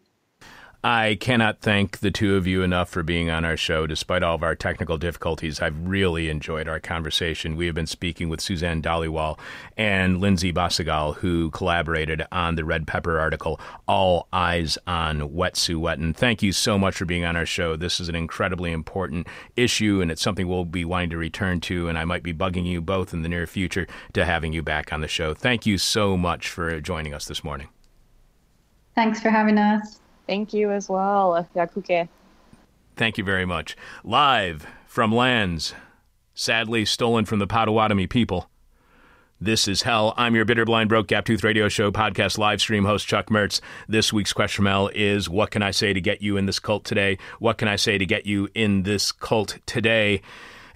[0.89, 3.89] I cannot thank the two of you enough for being on our show.
[3.89, 7.57] Despite all of our technical difficulties, I've really enjoyed our conversation.
[7.57, 9.37] We have been speaking with Suzanne Dhaliwal
[9.77, 16.15] and Lindsay Bossegal, who collaborated on the Red Pepper article, All Eyes on Wet'suwet'en.
[16.15, 17.75] Thank you so much for being on our show.
[17.75, 19.27] This is an incredibly important
[19.57, 22.65] issue, and it's something we'll be wanting to return to, and I might be bugging
[22.65, 25.35] you both in the near future to having you back on the show.
[25.35, 27.71] Thank you so much for joining us this morning.
[28.95, 29.99] Thanks for having us.
[30.27, 32.09] Thank you as well, Yakuke.
[32.97, 33.77] Thank you very much.
[34.03, 35.75] Live from lands
[36.37, 38.49] sadly stolen from the Potawatomi people.
[39.41, 40.15] This is Hell.
[40.17, 43.61] I'm your bitter, blind, broke, gap tooth radio show podcast live stream host, Chuck Mertz.
[43.89, 46.59] This week's question from Hell is What can I say to get you in this
[46.59, 47.19] cult today?
[47.39, 50.23] What can I say to get you in this cult today?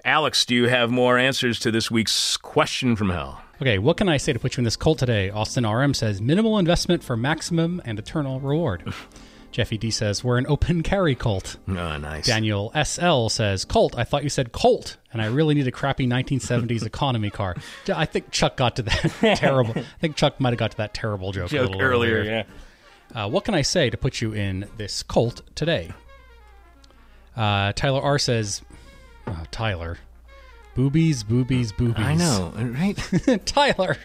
[0.05, 3.43] Alex, do you have more answers to this week's question from Hell?
[3.61, 5.31] Okay, what can I say to put you in this cult today?
[5.31, 8.93] Austin RM says minimal investment for maximum and eternal reward.
[9.51, 11.57] Jeffy D says, We're an open carry cult.
[11.69, 12.27] Oh, nice.
[12.27, 13.95] Daniel SL says, Colt.
[13.99, 17.57] I thought you said Colt, and I really need a crappy 1970s economy car.
[17.93, 19.75] I think Chuck got to that terrible.
[19.77, 22.45] I think Chuck might have got to that terrible joke, Joke earlier, earlier, yeah.
[23.13, 25.93] Uh, what can I say to put you in this cult today?
[27.37, 28.63] Uh, Tyler R says,
[29.27, 29.99] oh, Tyler.
[30.77, 32.05] Boobies, boobies, boobies.
[32.05, 32.97] I know, right?
[33.45, 33.97] Tyler.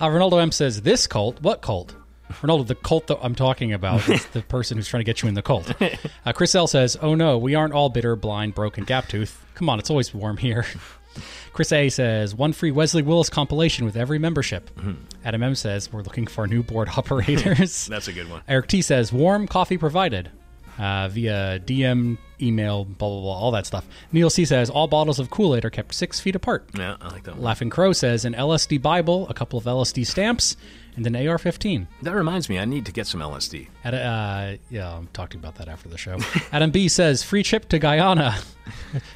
[0.00, 1.40] Uh, Ronaldo M says, This cult?
[1.40, 1.94] What cult?
[2.30, 5.28] Ronaldo, the cult that I'm talking about is the person who's trying to get you
[5.28, 5.70] in the cult.
[5.80, 9.44] Uh, Chris L says, "Oh no, we aren't all bitter, blind, broken, gap tooth.
[9.54, 10.64] Come on, it's always warm here."
[11.52, 14.92] Chris A says, "One free Wesley Willis compilation with every membership." Mm-hmm.
[15.24, 18.42] Adam M says, "We're looking for new board operators." That's a good one.
[18.48, 20.30] Eric T says, "Warm coffee provided."
[20.78, 23.86] Uh, via DM, email, blah, blah, blah, all that stuff.
[24.12, 26.70] Neil C says, all bottles of Kool Aid are kept six feet apart.
[26.74, 27.42] Yeah, I like that one.
[27.42, 30.56] Laughing Crow says, an LSD Bible, a couple of LSD stamps,
[30.96, 31.86] and an AR-15.
[32.02, 33.68] That reminds me, I need to get some LSD.
[33.84, 36.18] At, uh, yeah, I'm talking about that after the show.
[36.52, 38.38] Adam B says free trip to Guyana.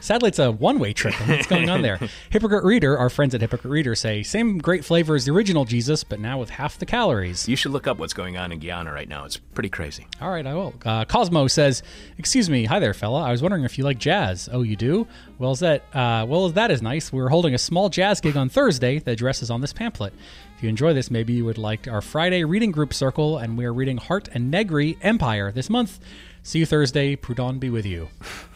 [0.00, 1.14] Sadly, it's a one-way trip.
[1.28, 1.98] What's going on there?
[2.30, 6.04] Hypocrite Reader, our friends at Hypocrite Reader say same great flavor as the original Jesus,
[6.04, 7.48] but now with half the calories.
[7.48, 9.24] You should look up what's going on in Guyana right now.
[9.24, 10.06] It's pretty crazy.
[10.20, 10.74] All right, I will.
[10.84, 11.82] Uh, Cosmo says,
[12.18, 13.22] "Excuse me, hi there, fella.
[13.22, 14.48] I was wondering if you like jazz.
[14.52, 15.06] Oh, you do?
[15.38, 17.12] Well, is that uh, well, that is nice.
[17.12, 18.98] We're holding a small jazz gig on Thursday.
[18.98, 20.12] The address is on this pamphlet."
[20.56, 23.64] If you enjoy this, maybe you would like our Friday reading group circle, and we
[23.64, 25.98] are reading Hardt and Negri Empire this month.
[26.44, 27.16] See you Thursday.
[27.16, 28.08] Proudhon be with you.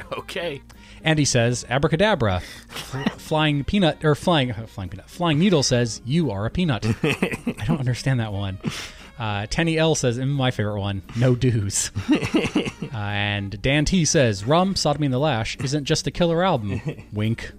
[0.18, 0.62] okay.
[1.04, 2.40] Andy says, "Abracadabra."
[3.18, 5.08] flying peanut or flying uh, flying peanut.
[5.08, 8.58] Flying needle says, "You are a peanut." I don't understand that one.
[9.18, 14.44] Uh, Tenny L says, mm, "My favorite one, no dues." uh, and Dan T says,
[14.44, 16.80] "Rum, Sodomy and the Lash isn't just a killer album."
[17.12, 17.52] Wink.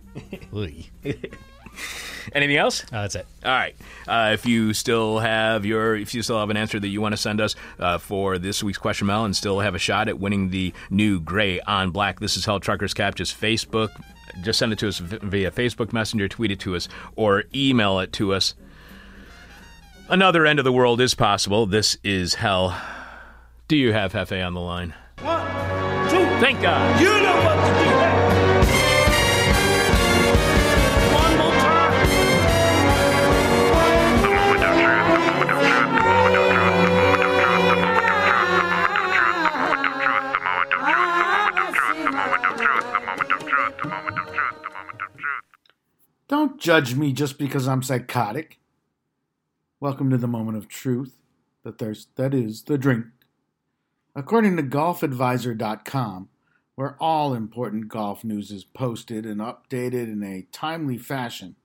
[2.34, 2.84] Anything else?
[2.84, 3.26] Uh, that's it.
[3.44, 3.76] All right.
[4.08, 7.14] Uh, if you still have your, if you still have an answer that you want
[7.14, 10.20] to send us uh, for this week's question mail, and still have a shot at
[10.20, 13.16] winning the new Gray on Black, this is Hell Truckers Cap.
[13.16, 13.90] Just Facebook,
[14.42, 18.14] just send it to us via Facebook Messenger, tweet it to us, or email it
[18.14, 18.56] to us.
[20.10, 21.66] Another end of the world is possible.
[21.66, 22.80] This is hell.
[23.68, 24.94] Do you have Hefe on the line?
[25.22, 25.46] One,
[26.10, 26.26] two.
[26.40, 27.00] Thank God.
[27.02, 28.13] You know what to do.
[46.34, 48.58] Don't judge me just because I'm psychotic.
[49.80, 51.20] Welcome to the moment of truth.
[51.64, 53.06] The thirst that is the drink.
[54.16, 56.30] According to golfadvisor.com,
[56.74, 61.56] where all important golf news is posted and updated in a timely fashion,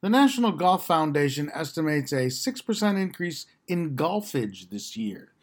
[0.00, 5.34] the National Golf Foundation estimates a 6% increase in golfage this year.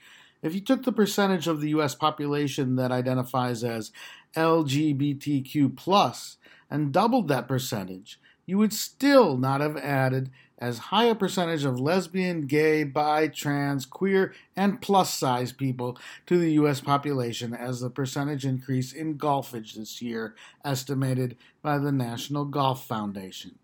[0.41, 1.95] If you took the percentage of the U.S.
[1.95, 3.93] population that identifies as
[4.35, 6.35] LGBTQ,
[6.69, 11.79] and doubled that percentage, you would still not have added as high a percentage of
[11.79, 16.79] lesbian, gay, bi, trans, queer, and plus size people to the U.S.
[16.79, 20.33] population as the percentage increase in golfage this year,
[20.63, 23.59] estimated by the National Golf Foundation.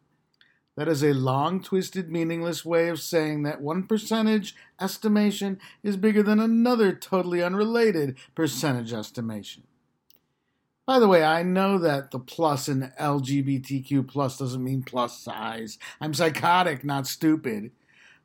[0.76, 6.24] That is a long, twisted, meaningless way of saying that one percentage estimation is bigger
[6.24, 9.64] than another totally unrelated percentage estimation.
[10.86, 15.78] By the way, I know that the plus in LGBTQ plus doesn't mean plus size.
[16.00, 17.72] I'm psychotic, not stupid.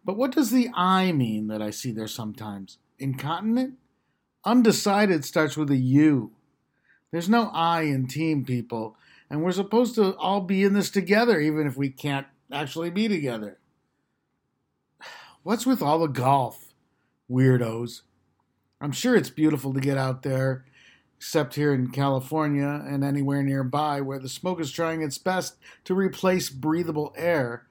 [0.05, 2.79] But what does the I mean that I see there sometimes?
[2.99, 3.75] Incontinent?
[4.45, 6.33] Undecided starts with a U.
[7.11, 8.97] There's no I in team, people,
[9.29, 13.09] and we're supposed to all be in this together, even if we can't actually be
[13.09, 13.59] together.
[15.43, 16.75] What's with all the golf?
[17.31, 18.03] Weirdos.
[18.81, 20.65] I'm sure it's beautiful to get out there,
[21.17, 25.95] except here in California and anywhere nearby where the smoke is trying its best to
[25.95, 27.67] replace breathable air.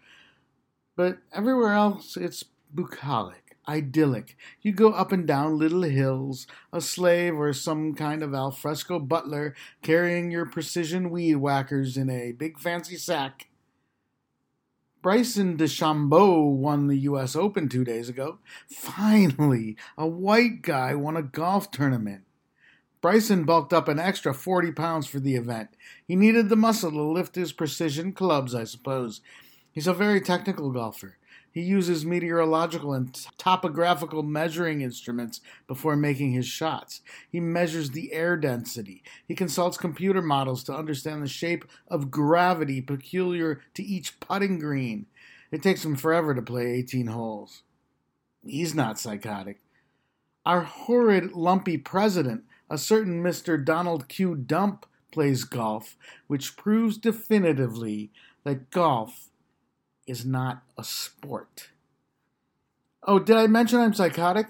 [0.95, 2.43] But everywhere else, it's
[2.73, 4.37] bucolic, idyllic.
[4.61, 9.55] You go up and down little hills, a slave or some kind of alfresco butler
[9.81, 13.47] carrying your precision weed whackers in a big fancy sack.
[15.05, 17.35] Bryson DeChambeau won the U.S.
[17.35, 18.39] Open two days ago.
[18.67, 22.24] Finally, a white guy won a golf tournament.
[23.05, 25.69] Bryson bulked up an extra 40 pounds for the event.
[26.07, 29.21] He needed the muscle to lift his precision clubs, I suppose.
[29.71, 31.17] He's a very technical golfer.
[31.51, 37.01] He uses meteorological and topographical measuring instruments before making his shots.
[37.29, 39.03] He measures the air density.
[39.27, 45.05] He consults computer models to understand the shape of gravity peculiar to each putting green.
[45.51, 47.61] It takes him forever to play 18 holes.
[48.43, 49.59] He's not psychotic.
[50.43, 53.63] Our horrid, lumpy president, a certain Mr.
[53.63, 54.35] Donald Q.
[54.35, 55.95] Dump, plays golf,
[56.27, 58.11] which proves definitively
[58.43, 59.29] that golf
[60.05, 61.69] is not a sport.
[63.03, 64.47] Oh, did I mention I'm psychotic?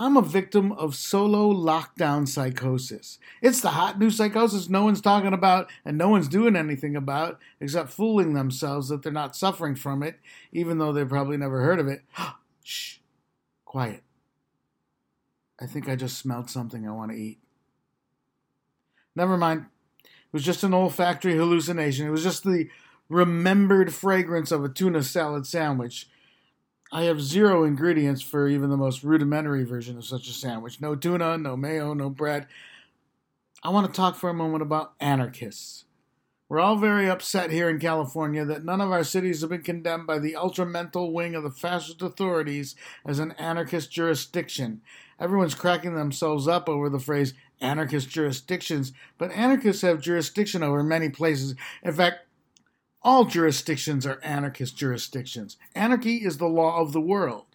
[0.00, 3.18] I'm a victim of solo lockdown psychosis.
[3.42, 7.40] It's the hot new psychosis no one's talking about and no one's doing anything about
[7.60, 10.20] except fooling themselves that they're not suffering from it,
[10.52, 12.02] even though they've probably never heard of it.
[12.62, 12.98] Shh,
[13.64, 14.04] quiet.
[15.60, 17.38] I think I just smelled something I want to eat.
[19.18, 19.66] Never mind.
[20.04, 22.06] It was just an olfactory hallucination.
[22.06, 22.68] It was just the
[23.08, 26.08] remembered fragrance of a tuna salad sandwich.
[26.92, 30.80] I have zero ingredients for even the most rudimentary version of such a sandwich.
[30.80, 32.46] No tuna, no mayo, no bread.
[33.60, 35.84] I want to talk for a moment about anarchists.
[36.48, 40.06] We're all very upset here in California that none of our cities have been condemned
[40.06, 44.80] by the ultramental wing of the fascist authorities as an anarchist jurisdiction.
[45.18, 51.08] Everyone's cracking themselves up over the phrase anarchist jurisdictions, but anarchists have jurisdiction over many
[51.08, 51.54] places.
[51.82, 52.26] In fact,
[53.02, 55.56] all jurisdictions are anarchist jurisdictions.
[55.74, 57.46] Anarchy is the law of the world.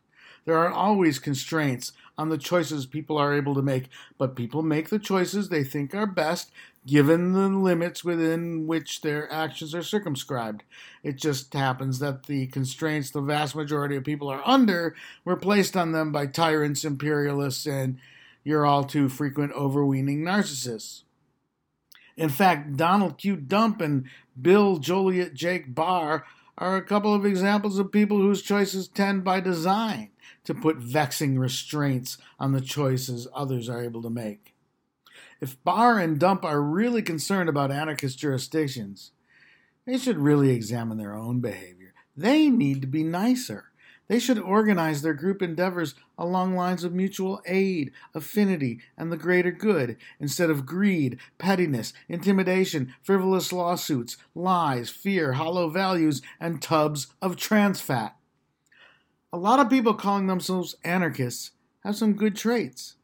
[0.45, 4.89] There are always constraints on the choices people are able to make, but people make
[4.89, 6.51] the choices they think are best
[6.86, 10.64] given the limits within which their actions are circumscribed.
[11.01, 15.78] It just happens that the constraints the vast majority of people are under were placed
[15.78, 17.99] on them by tyrants, imperialists, and
[18.43, 21.03] your all too frequent overweening narcissists.
[22.15, 23.35] In fact, Donald Q.
[23.35, 24.05] Dump and
[24.39, 26.25] Bill Joliet Jake Barr
[26.57, 30.11] are a couple of examples of people whose choices tend by design
[30.43, 34.53] to put vexing restraints on the choices others are able to make.
[35.41, 39.11] If Barr and Dump are really concerned about anarchist jurisdictions,
[39.85, 41.93] they should really examine their own behavior.
[42.15, 43.65] They need to be nicer.
[44.07, 49.51] They should organize their group endeavors along lines of mutual aid, affinity, and the greater
[49.51, 57.36] good, instead of greed, pettiness, intimidation, frivolous lawsuits, lies, fear, hollow values, and tubs of
[57.36, 58.16] trans fat.
[59.32, 61.51] A lot of people calling themselves anarchists
[61.84, 62.95] have some good traits.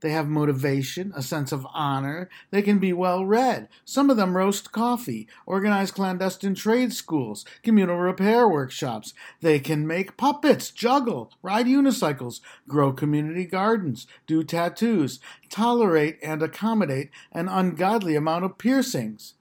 [0.00, 2.28] They have motivation, a sense of honor.
[2.50, 3.68] They can be well read.
[3.84, 9.12] Some of them roast coffee, organize clandestine trade schools, communal repair workshops.
[9.40, 15.18] They can make puppets, juggle, ride unicycles, grow community gardens, do tattoos,
[15.50, 19.34] tolerate and accommodate an ungodly amount of piercings.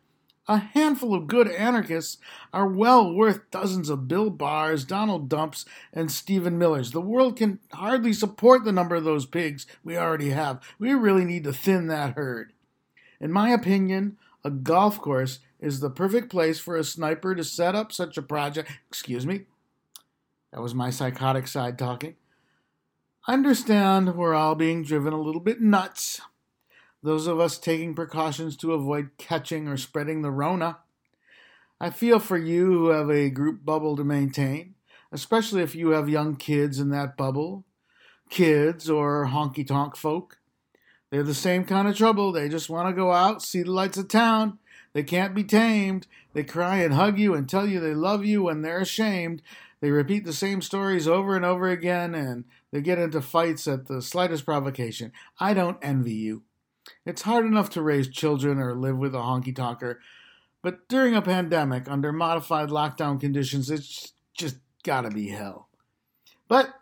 [0.50, 2.18] A handful of good anarchists
[2.54, 6.92] are well worth dozens of Bill Barrs, Donald Dumps, and Stephen Millers.
[6.92, 10.62] The world can hardly support the number of those pigs we already have.
[10.80, 12.54] We really need to thin that herd.
[13.20, 17.76] In my opinion, a golf course is the perfect place for a sniper to set
[17.76, 18.72] up such a project.
[18.88, 19.42] Excuse me?
[20.54, 22.16] That was my psychotic side talking.
[23.28, 26.22] I understand we're all being driven a little bit nuts
[27.08, 30.80] those of us taking precautions to avoid catching or spreading the Rona.
[31.80, 34.76] I feel for you who have a group bubble to maintain,
[35.10, 37.64] especially if you have young kids in that bubble.
[38.30, 40.40] Kids or honky tonk folk.
[41.10, 42.34] They're the same kind of trouble.
[42.34, 44.60] They just want to go out, see the lights of town.
[44.92, 46.08] They can't be tamed.
[46.34, 49.42] They cry and hug you and tell you they love you when they're ashamed.
[49.80, 52.44] They repeat the same stories over and over again and
[52.74, 55.14] they get into fights at the slightest provocation.
[55.40, 56.44] I don't envy you.
[57.06, 59.98] It's hard enough to raise children or live with a honky tonker,
[60.62, 65.70] but during a pandemic, under modified lockdown conditions, it's just gotta be hell.
[66.48, 66.74] But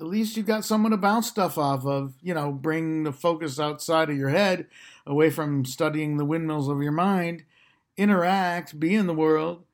[0.00, 3.60] at least you've got someone to bounce stuff off of, you know, bring the focus
[3.60, 4.66] outside of your head,
[5.06, 7.44] away from studying the windmills of your mind,
[7.96, 9.64] interact, be in the world.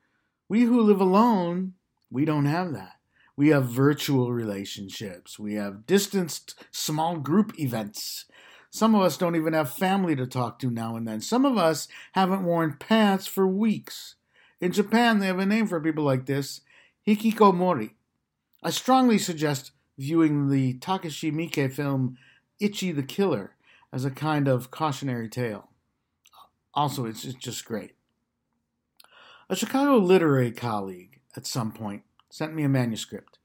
[0.49, 1.75] We who live alone,
[2.11, 2.97] we don't have that.
[3.37, 5.39] We have virtual relationships.
[5.39, 8.25] We have distanced small group events.
[8.71, 11.21] Some of us don't even have family to talk to now and then.
[11.21, 14.17] Some of us haven't worn pants for weeks.
[14.61, 16.61] In Japan, they have a name for people like this
[17.07, 17.93] hikikomori.
[18.63, 22.19] I strongly suggest viewing the Takashi Miike film
[22.61, 23.55] Ichi the Killer
[23.93, 25.69] as a kind of cautionary tale.
[26.75, 27.93] Also, it's just great.
[29.49, 33.39] A Chicago literary colleague at some point sent me a manuscript.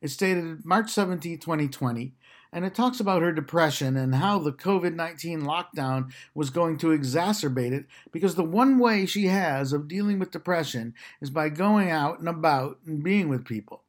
[0.00, 2.14] It's dated March 17, 2020,
[2.52, 6.88] and it talks about her depression and how the COVID 19 lockdown was going to
[6.88, 11.90] exacerbate it because the one way she has of dealing with depression is by going
[11.90, 13.82] out and about and being with people.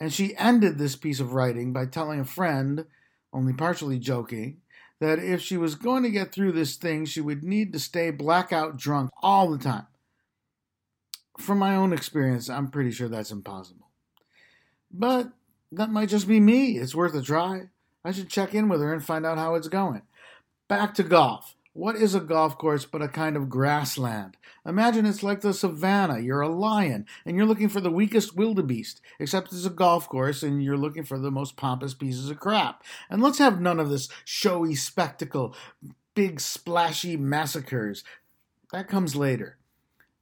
[0.00, 2.86] And she ended this piece of writing by telling a friend,
[3.32, 4.58] only partially joking,
[5.00, 8.10] that if she was going to get through this thing, she would need to stay
[8.10, 9.86] blackout drunk all the time.
[11.38, 13.90] From my own experience, I'm pretty sure that's impossible.
[14.90, 15.32] But
[15.72, 16.78] that might just be me.
[16.78, 17.68] It's worth a try.
[18.06, 20.02] I should check in with her and find out how it's going.
[20.68, 21.56] Back to golf.
[21.72, 24.36] What is a golf course but a kind of grassland?
[24.64, 26.20] Imagine it's like the savannah.
[26.20, 30.44] You're a lion and you're looking for the weakest wildebeest, except it's a golf course
[30.44, 32.84] and you're looking for the most pompous pieces of crap.
[33.10, 35.56] And let's have none of this showy spectacle,
[36.14, 38.04] big splashy massacres.
[38.72, 39.58] That comes later.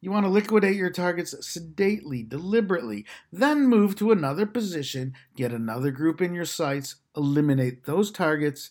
[0.05, 5.91] You want to liquidate your targets sedately, deliberately, then move to another position, get another
[5.91, 8.69] group in your sights, eliminate those targets,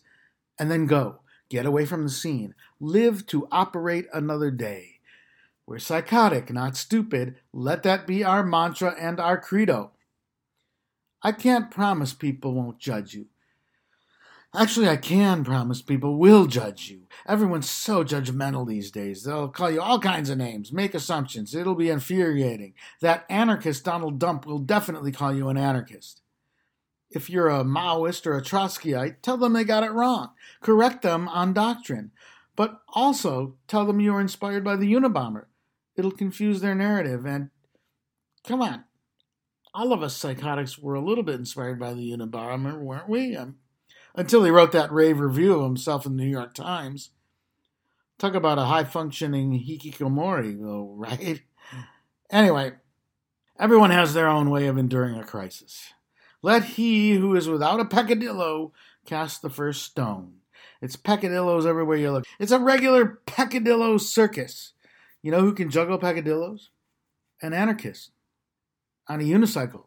[0.60, 1.22] and then go.
[1.50, 2.54] Get away from the scene.
[2.80, 5.00] Live to operate another day.
[5.66, 7.38] We're psychotic, not stupid.
[7.52, 9.90] Let that be our mantra and our credo.
[11.24, 13.26] I can't promise people won't judge you.
[14.56, 17.08] Actually, I can promise people will judge you.
[17.28, 19.24] Everyone's so judgmental these days.
[19.24, 21.56] They'll call you all kinds of names, make assumptions.
[21.56, 22.76] It'll be infuriating.
[23.01, 26.22] That anarchist Donald Dump will definitely call you an anarchist.
[27.10, 30.32] If you're a Maoist or a Trotskyite, tell them they got it wrong.
[30.62, 32.12] Correct them on doctrine.
[32.56, 35.45] But also tell them you were inspired by the Unabomber.
[35.95, 37.26] It'll confuse their narrative.
[37.26, 37.49] And
[38.45, 38.84] come on,
[39.74, 43.36] all of us psychotics were a little bit inspired by the Unabomber, weren't we?
[43.36, 43.56] Um,
[44.16, 47.09] until he wrote that rave review of himself in the New York Times.
[48.20, 51.41] Talk about a high functioning hikikomori, though, right?
[52.30, 52.74] Anyway,
[53.59, 55.93] everyone has their own way of enduring a crisis.
[56.41, 58.74] Let he who is without a peccadillo
[59.05, 60.36] cast the first stone.
[60.82, 62.26] It's peccadillos everywhere you look.
[62.39, 64.74] It's a regular peccadillo circus.
[65.22, 66.70] You know who can juggle peccadillos?
[67.41, 68.11] An anarchist
[69.07, 69.86] on a unicycle.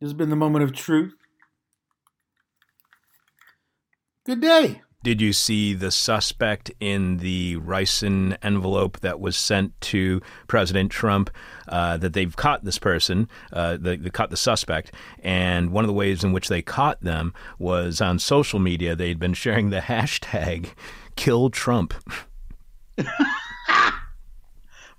[0.00, 1.14] This has been the moment of truth.
[4.30, 4.82] Good day.
[5.02, 11.30] Did you see the suspect in the ricin envelope that was sent to President Trump?
[11.66, 15.88] Uh, that they've caught this person, uh, they, they, caught the suspect, and one of
[15.88, 18.94] the ways in which they caught them was on social media.
[18.94, 20.74] They'd been sharing the hashtag
[21.16, 21.92] "Kill Trump."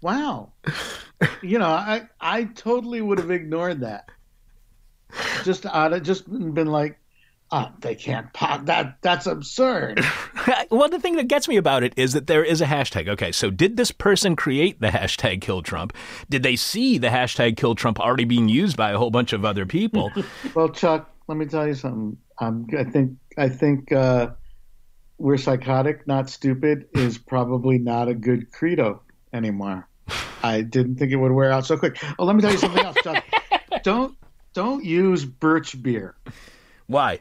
[0.01, 0.51] wow,
[1.41, 4.09] you know, I I totally would have ignored that.
[5.45, 6.99] Just out of just been like,
[7.53, 8.97] Oh, they can't pop that.
[9.01, 10.05] That's absurd.
[10.71, 13.09] well, the thing that gets me about it is that there is a hashtag.
[13.09, 15.93] Okay, so did this person create the hashtag kill Trump?
[16.29, 19.43] Did they see the hashtag kill Trump already being used by a whole bunch of
[19.43, 20.13] other people?
[20.55, 22.17] well, Chuck, let me tell you something.
[22.39, 24.29] Um, I think I think uh,
[25.17, 29.01] we're psychotic, not stupid, is probably not a good credo
[29.33, 29.89] anymore.
[30.43, 32.01] I didn't think it would wear out so quick.
[32.17, 33.25] Oh, let me tell you something else, Chuck.
[33.83, 34.15] don't
[34.53, 36.15] don't use birch beer.
[36.87, 37.19] Why?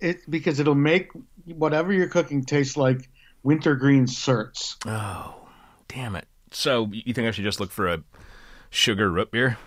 [0.00, 1.10] It because it'll make
[1.44, 3.08] whatever you're cooking taste like
[3.42, 4.76] wintergreen certs.
[4.86, 5.48] Oh,
[5.88, 6.26] damn it!
[6.52, 8.02] So you think I should just look for a
[8.70, 9.58] sugar root beer?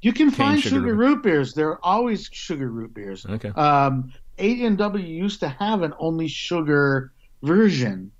[0.00, 1.54] You can Cane find sugar, sugar root, root beers.
[1.54, 3.26] There are always sugar root beers.
[3.26, 3.48] Okay.
[3.48, 7.12] Um, A&W used to have an only sugar
[7.42, 8.12] version.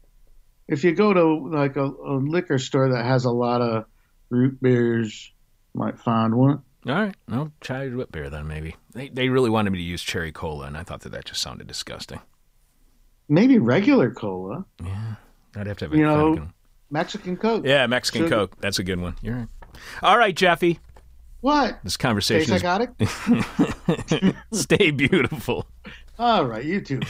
[0.68, 3.84] If you go to like a, a liquor store that has a lot of
[4.30, 5.32] root beers,
[5.74, 6.62] might find one.
[6.88, 8.46] All right, I'll try root beer then.
[8.46, 11.24] Maybe they they really wanted me to use cherry cola, and I thought that that
[11.24, 12.20] just sounded disgusting.
[13.28, 14.64] Maybe regular cola.
[14.84, 15.16] Yeah,
[15.56, 15.94] I'd have to have.
[15.94, 16.48] You know,
[16.90, 17.64] Mexican Coke.
[17.66, 18.36] Yeah, Mexican Sugar.
[18.36, 18.60] Coke.
[18.60, 19.16] That's a good one.
[19.20, 19.48] You're right.
[20.02, 20.78] All right, Jeffy.
[21.40, 21.78] What?
[21.82, 24.34] This conversation I is it?
[24.52, 25.66] stay beautiful.
[26.18, 27.00] All right, you too.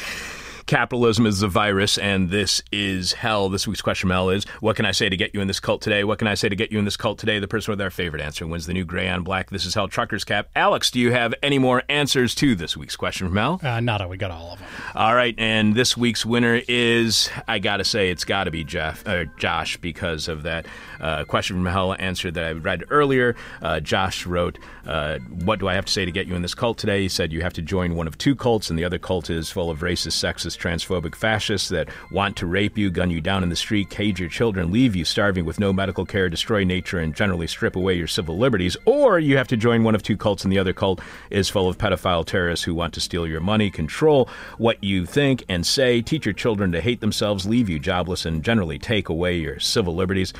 [0.66, 3.48] Capitalism is the virus, and this is hell.
[3.48, 5.80] This week's question, Mel, is what can I say to get you in this cult
[5.80, 6.02] today?
[6.02, 7.38] What can I say to get you in this cult today?
[7.38, 9.50] The person with our favorite answer wins the new gray on black.
[9.50, 10.48] This is Hell Trucker's Cap.
[10.56, 13.60] Alex, do you have any more answers to this week's question from Mel?
[13.62, 14.66] Uh, nada, we got all of them.
[14.96, 19.06] All right, and this week's winner is I gotta say it's got to be Jeff
[19.06, 20.66] or Josh because of that
[21.00, 23.36] uh, question from hell answer that I read earlier.
[23.62, 26.54] Uh, Josh wrote, uh, "What do I have to say to get you in this
[26.54, 28.98] cult today?" He said you have to join one of two cults, and the other
[28.98, 33.20] cult is full of racist, sexist, transphobic fascists that want to rape you, gun you
[33.20, 36.64] down in the street, cage your children, leave you starving with no medical care, destroy
[36.64, 38.76] nature, and generally strip away your civil liberties.
[38.84, 41.00] Or you have to join one of two cults, and the other cult
[41.30, 44.28] is full of pedophile terrorists who want to steal your money, control
[44.58, 48.42] what you think and say, teach your children to hate themselves, leave you jobless, and
[48.42, 50.32] generally take away your civil liberties.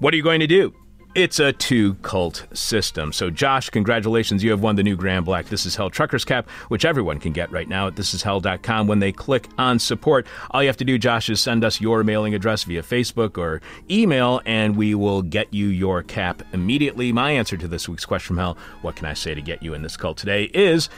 [0.00, 0.72] What are you going to do?
[1.14, 3.12] It's a two cult system.
[3.12, 4.42] So, Josh, congratulations.
[4.42, 7.32] You have won the new Grand Black This Is Hell Truckers Cap, which everyone can
[7.32, 10.26] get right now at thisishell.com when they click on support.
[10.52, 13.60] All you have to do, Josh, is send us your mailing address via Facebook or
[13.90, 17.12] email, and we will get you your cap immediately.
[17.12, 19.74] My answer to this week's question from hell what can I say to get you
[19.74, 20.88] in this cult today is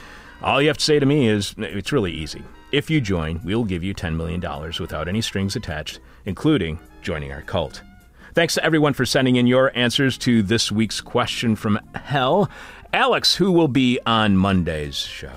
[0.41, 2.41] all you have to say to me is it's really easy.
[2.71, 4.41] If you join, we'll give you $10 million
[4.79, 7.81] without any strings attached, including joining our cult.
[8.33, 12.49] Thanks to everyone for sending in your answers to this week's question from hell.
[12.91, 15.33] Alex, who will be on Monday's show?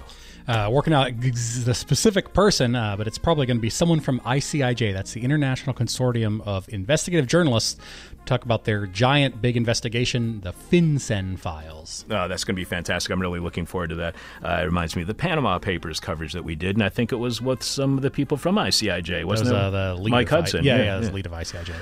[0.48, 4.20] Uh, working out the specific person, uh, but it's probably going to be someone from
[4.20, 4.94] ICIJ.
[4.94, 7.78] That's the International Consortium of Investigative Journalists.
[8.27, 12.05] Talk about their giant, big investigation, the FinCEN files.
[12.09, 13.10] Oh, that's going to be fantastic.
[13.12, 14.14] I'm really looking forward to that.
[14.43, 17.12] Uh, it reminds me of the Panama Papers coverage that we did, and I think
[17.12, 19.55] it was with some of the people from ICIJ, wasn't was it?
[19.55, 20.64] uh, the lead Mike of Hudson.
[20.64, 21.74] yeah, yeah, that was the lead of ICIJ.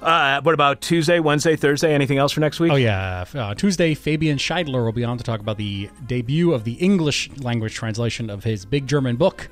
[0.00, 1.92] Uh, what about Tuesday, Wednesday, Thursday?
[1.92, 2.70] Anything else for next week?
[2.72, 6.64] Oh yeah, uh, Tuesday, Fabian Scheidler will be on to talk about the debut of
[6.64, 9.48] the English language translation of his big German book,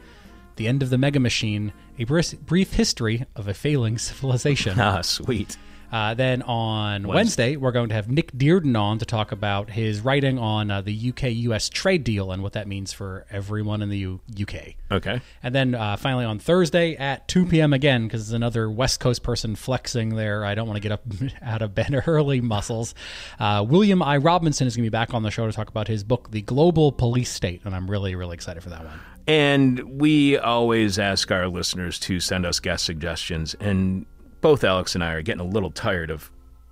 [0.55, 5.01] "The End of the Mega Machine: A Brief Brief History of a Failing Civilization." Ah,
[5.01, 5.57] sweet.
[5.93, 10.01] Uh, then on Wednesday, we're going to have Nick Dearden on to talk about his
[10.01, 13.89] writing on uh, the UK US trade deal and what that means for everyone in
[13.89, 14.75] the U- UK.
[14.91, 15.21] Okay.
[15.43, 17.73] And then uh, finally on Thursday at 2 p.m.
[17.73, 21.03] again, because it's another West Coast person flexing their I don't want to get up
[21.43, 22.95] out of bed early muscles.
[23.39, 24.17] Uh, William I.
[24.17, 26.43] Robinson is going to be back on the show to talk about his book, The
[26.43, 27.63] Global Police State.
[27.65, 29.01] And I'm really, really excited for that one.
[29.27, 33.55] And we always ask our listeners to send us guest suggestions.
[33.55, 34.07] And
[34.47, 36.31] both Alex and I are getting a little tired of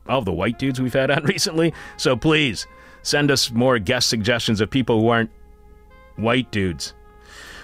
[0.09, 1.75] all the white dudes we've had on recently.
[1.97, 2.69] So please
[3.03, 5.31] send us more guest suggestions of people who aren't
[6.15, 6.95] white dudes.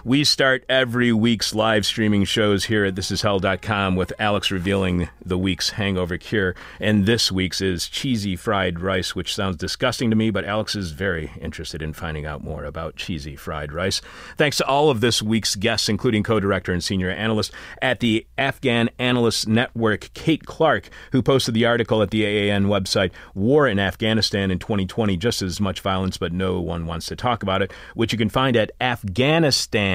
[0.03, 5.71] We start every week's live streaming shows here at thisishell.com with Alex revealing the week's
[5.71, 6.55] hangover cure.
[6.81, 10.93] And this week's is cheesy fried rice, which sounds disgusting to me, but Alex is
[10.93, 14.01] very interested in finding out more about cheesy fried rice.
[14.39, 17.53] Thanks to all of this week's guests, including co director and senior analyst
[17.83, 23.11] at the Afghan Analyst Network, Kate Clark, who posted the article at the AAN website,
[23.35, 27.43] War in Afghanistan in 2020, just as much violence, but no one wants to talk
[27.43, 29.90] about it, which you can find at Afghanistan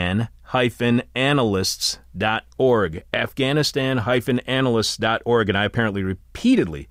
[1.16, 3.04] analysts.org.
[3.14, 3.98] Afghanistan
[4.48, 5.50] analysts.org.
[5.50, 6.88] And I apparently repeatedly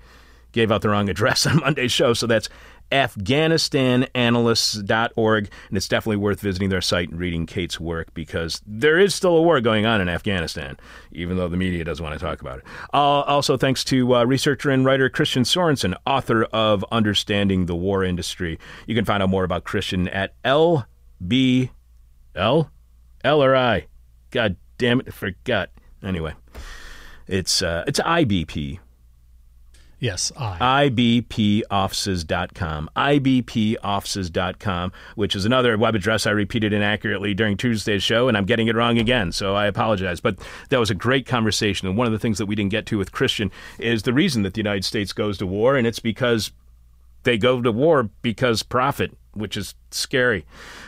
[0.53, 2.49] gave out the wrong address on Monday's show, so that's
[2.93, 9.15] afghanistananalysts.org and it's definitely worth visiting their site and reading Kate's work because there is
[9.15, 10.77] still a war going on in Afghanistan,
[11.11, 12.65] even though the media doesn't want to talk about it.
[12.93, 18.05] Uh, also, thanks to uh, researcher and writer Christian Sorensen, author of Understanding the War
[18.05, 18.59] Industry.
[18.87, 21.71] You can find out more about Christian at LB
[23.25, 23.87] L L or I.
[24.31, 25.71] God damn it, I forgot.
[26.03, 26.35] Anyway,
[27.27, 28.79] it's uh, it's IBP.
[30.01, 30.89] Yes, I.
[30.91, 32.91] IBPoffices.com.
[32.95, 38.69] IBPoffices.com, which is another web address I repeated inaccurately during Tuesday's show, and I'm getting
[38.69, 40.21] it wrong again, so I apologize.
[40.21, 40.37] But
[40.69, 42.99] that was a great conversation, and one of the things that we didn't get to
[42.99, 46.53] with Christian is the reason that the United States goes to war, and it's because
[47.23, 50.45] they go to war because profit, which is scary.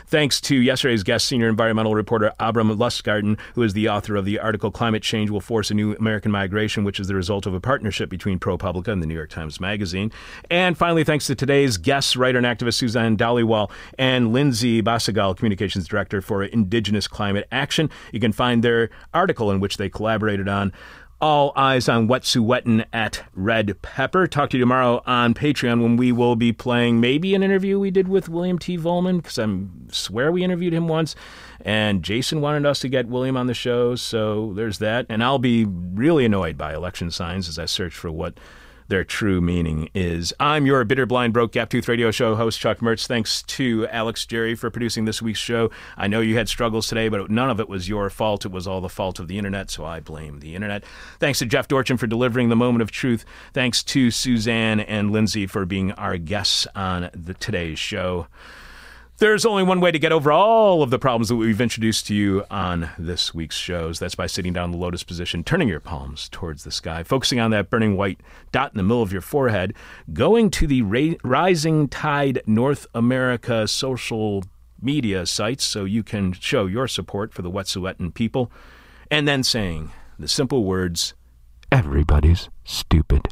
[0.07, 4.39] Thanks to yesterday's guest, senior environmental reporter Abrahm Lustgarten, who is the author of the
[4.39, 7.59] article Climate Change Will Force a New American Migration, which is the result of a
[7.59, 10.11] partnership between ProPublica and the New York Times Magazine.
[10.49, 15.87] And finally, thanks to today's guests, writer and activist Suzanne Dhaliwal and Lindsay Bossegal, Communications
[15.87, 17.89] Director for Indigenous Climate Action.
[18.11, 20.71] You can find their article in which they collaborated on
[21.19, 24.27] All eyes on Wet'suwet'en at Red Pepper.
[24.27, 27.89] Talk to you tomorrow on Patreon when we will be playing maybe an interview we
[27.89, 28.77] did with William T.
[28.77, 29.47] Vollmann because I
[29.91, 31.15] swear we interviewed him once,
[31.61, 35.07] and Jason wanted us to get William on the show, so there's that.
[35.09, 38.39] And I'll be really annoyed by election signs as I search for what
[38.87, 40.33] their true meaning is.
[40.39, 43.07] I'm your bitter, blind, broke, gap tooth radio show host, Chuck Mertz.
[43.07, 45.69] Thanks to Alex Jerri for producing this week's show.
[45.97, 48.45] I know you had struggles today, but none of it was your fault.
[48.45, 50.83] It was all the fault of the internet, so I blame the internet.
[51.19, 53.25] Thanks to Jeff Dorchin for delivering the moment of truth.
[53.53, 58.27] Thanks to Suzanne and Lindsay for being our guests on the today's show.
[59.19, 62.13] There's only one way to get over all of the problems that we've introduced to
[62.13, 63.97] you on this week's shows.
[63.97, 67.39] That's by sitting down in the lotus position, turning your palms towards the sky, focusing
[67.39, 68.21] on that burning white
[68.51, 69.73] dot in the middle of your forehead,
[70.13, 74.43] going to the Ra- Rising Tide North America social
[74.79, 78.51] media sites so you can show your support for the Wet'suwet'en people,
[79.09, 79.89] and then saying
[80.19, 81.15] the simple words,
[81.71, 83.27] Everybody's stupid.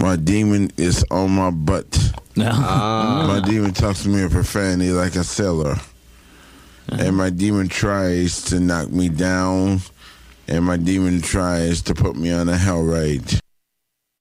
[0.00, 1.98] My demon is on my butt.
[2.38, 3.24] Ah.
[3.28, 5.76] My demon talks to me in profanity like a sailor.
[6.88, 9.80] And my demon tries to knock me down.
[10.48, 13.40] And my demon tries to put me on a hell ride.